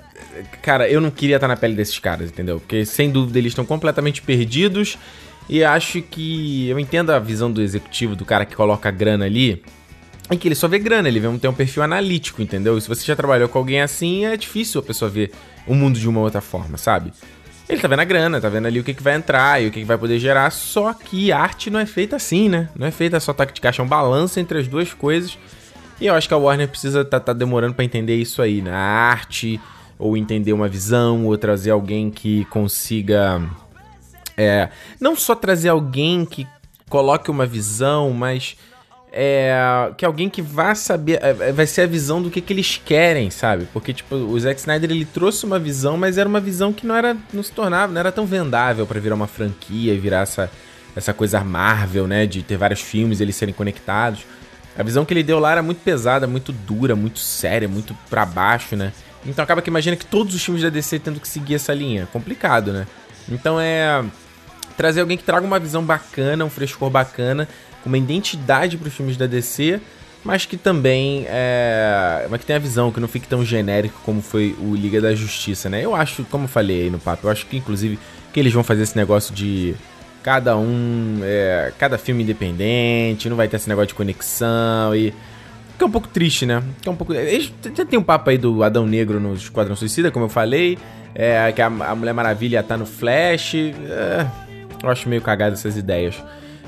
[0.61, 2.59] Cara, eu não queria estar na pele desses caras, entendeu?
[2.59, 4.97] Porque sem dúvida eles estão completamente perdidos.
[5.49, 6.67] E acho que.
[6.69, 9.63] Eu entendo a visão do executivo, do cara que coloca a grana ali.
[10.29, 12.77] É que ele só vê grana, ele vê- tem um perfil analítico, entendeu?
[12.77, 15.31] E se você já trabalhou com alguém assim, é difícil a pessoa ver
[15.67, 17.11] o mundo de uma outra forma, sabe?
[17.67, 19.71] Ele tá vendo a grana, tá vendo ali o que, que vai entrar e o
[19.71, 22.69] que, que vai poder gerar, só que arte não é feita assim, né?
[22.77, 25.37] Não é feita só taque de caixa, é um balanço entre as duas coisas.
[26.01, 28.71] E eu acho que a Warner precisa tá, tá demorando pra entender isso aí, né?
[28.71, 29.61] A arte,
[29.99, 33.39] ou entender uma visão, ou trazer alguém que consiga.
[34.35, 36.47] É, não só trazer alguém que
[36.89, 38.57] coloque uma visão, mas
[39.11, 39.53] é,
[39.95, 43.29] que alguém que vá saber, é, vai ser a visão do que, que eles querem,
[43.29, 43.67] sabe?
[43.71, 46.95] Porque, tipo, o Zack Snyder, ele trouxe uma visão, mas era uma visão que não
[46.95, 50.49] era, não se tornava, não era tão vendável pra virar uma franquia e virar essa,
[50.95, 52.25] essa coisa Marvel, né?
[52.25, 54.25] De ter vários filmes eles serem conectados.
[54.77, 58.25] A visão que ele deu lá era muito pesada, muito dura, muito séria, muito pra
[58.25, 58.93] baixo, né?
[59.25, 62.07] Então acaba que imagina que todos os filmes da DC tendo que seguir essa linha.
[62.11, 62.87] Complicado, né?
[63.29, 64.03] Então é
[64.75, 67.47] trazer alguém que traga uma visão bacana, um frescor bacana,
[67.83, 69.79] com uma identidade para os filmes da DC,
[70.23, 74.55] mas que também é, mas que tenha visão, que não fique tão genérico como foi
[74.59, 75.83] o Liga da Justiça, né?
[75.83, 77.99] Eu acho, como eu falei aí no papo, eu acho que inclusive
[78.33, 79.75] que eles vão fazer esse negócio de
[80.23, 85.13] cada um, é, cada filme independente, não vai ter esse negócio de conexão e
[85.77, 86.61] que é um pouco triste, né?
[86.81, 87.13] Que é um pouco.
[87.75, 90.77] Já tem um papo aí do Adão Negro no Esquadrão Suicida, como eu falei.
[91.15, 93.55] É, que a, a Mulher Maravilha tá no Flash.
[93.55, 94.25] É,
[94.83, 96.15] eu acho meio cagado essas ideias.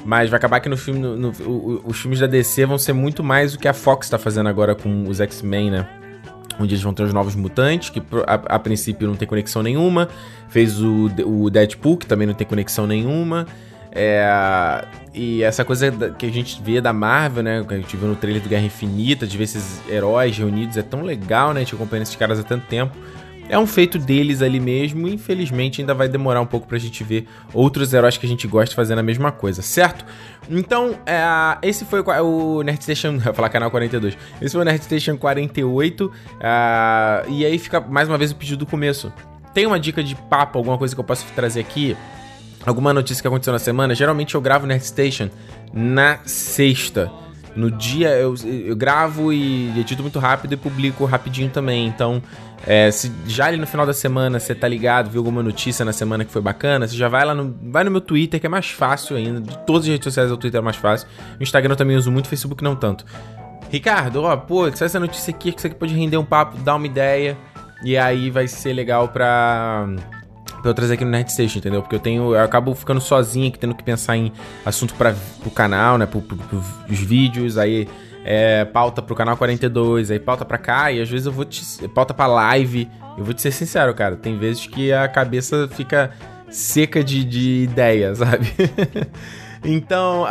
[0.03, 0.99] Mas vai acabar que no filme.
[0.99, 4.09] no- no- o- os filmes da DC vão ser muito mais o que a Fox
[4.09, 5.87] tá fazendo agora com os X-Men, né?
[6.59, 10.07] Onde eles vão ter os novos mutantes, que a, a princípio não tem conexão nenhuma.
[10.49, 13.47] Fez o, o Deadpool, que também não tem conexão nenhuma.
[13.95, 17.63] É, e essa coisa que a gente vê da Marvel, né?
[17.67, 20.81] Que a gente viu no trailer do Guerra Infinita, de ver esses heróis reunidos, é
[20.81, 21.61] tão legal, né?
[21.61, 22.95] A gente acompanha esses caras há tanto tempo.
[23.49, 27.27] É um feito deles ali mesmo, infelizmente ainda vai demorar um pouco pra gente ver
[27.53, 30.05] outros heróis que a gente gosta fazendo a mesma coisa, certo?
[30.49, 31.21] Então, é,
[31.61, 34.17] esse foi o qua- o Nerd Station, falar canal 42.
[34.41, 38.59] Esse foi o Nerd Station 48, ah, e aí fica mais uma vez o pedido
[38.59, 39.11] do começo.
[39.53, 41.95] Tem uma dica de papo, alguma coisa que eu posso trazer aqui?
[42.65, 45.29] alguma notícia que aconteceu na semana, geralmente eu gravo Nerd Station
[45.73, 47.11] na sexta.
[47.55, 48.33] No dia eu,
[48.65, 51.85] eu gravo e edito muito rápido e publico rapidinho também.
[51.85, 52.23] Então,
[52.65, 55.91] é, se já ali no final da semana você tá ligado, viu alguma notícia na
[55.91, 58.49] semana que foi bacana, você já vai lá no, vai no meu Twitter, que é
[58.49, 59.41] mais fácil ainda.
[59.41, 61.07] De todas as redes sociais, o Twitter é mais fácil.
[61.37, 63.05] No Instagram eu também uso muito, Facebook não tanto.
[63.69, 66.75] Ricardo, ó, pô, se essa notícia aqui, que isso aqui pode render um papo, dar
[66.75, 67.37] uma ideia.
[67.83, 69.87] E aí vai ser legal pra
[70.61, 71.81] pra eu trazer aqui no Nerd Station, entendeu?
[71.81, 72.33] Porque eu tenho.
[72.33, 74.31] Eu acabo ficando sozinho aqui, tendo que pensar em
[74.65, 76.05] assunto para pro canal, né?
[76.05, 76.37] Pro, pro,
[76.87, 77.87] vídeos, aí
[78.23, 81.87] é, pauta pro canal 42, aí pauta pra cá, e às vezes eu vou te.
[81.89, 82.89] pauta pra live.
[83.17, 84.15] Eu vou te ser sincero, cara.
[84.15, 86.11] Tem vezes que a cabeça fica
[86.49, 88.47] seca de, de ideia, sabe?
[89.65, 90.25] Então,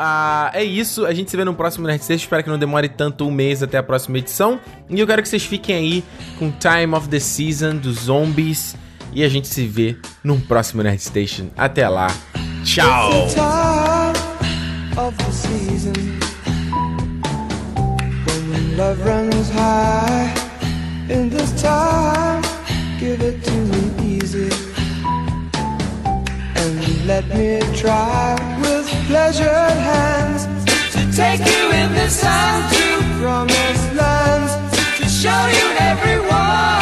[0.52, 1.06] é isso.
[1.06, 2.24] A gente se vê no próximo Nerd Station.
[2.24, 4.60] Espero que não demore tanto um mês até a próxima edição.
[4.90, 6.04] E eu quero que vocês fiquem aí
[6.38, 8.76] com Time of the Season dos Zombies.
[9.14, 11.48] E a gente se vê num próximo Nerd Station.
[11.56, 12.08] Até lá.
[12.64, 13.28] Tchau!
[18.76, 20.32] Love runs high.
[21.08, 22.42] In this time,
[22.98, 23.82] give it to me
[24.16, 24.50] easy
[26.62, 30.46] and let me try with pleasured hands
[30.94, 32.86] to take you in the sun to
[33.20, 34.52] promised lands
[34.98, 36.81] to show you everyone.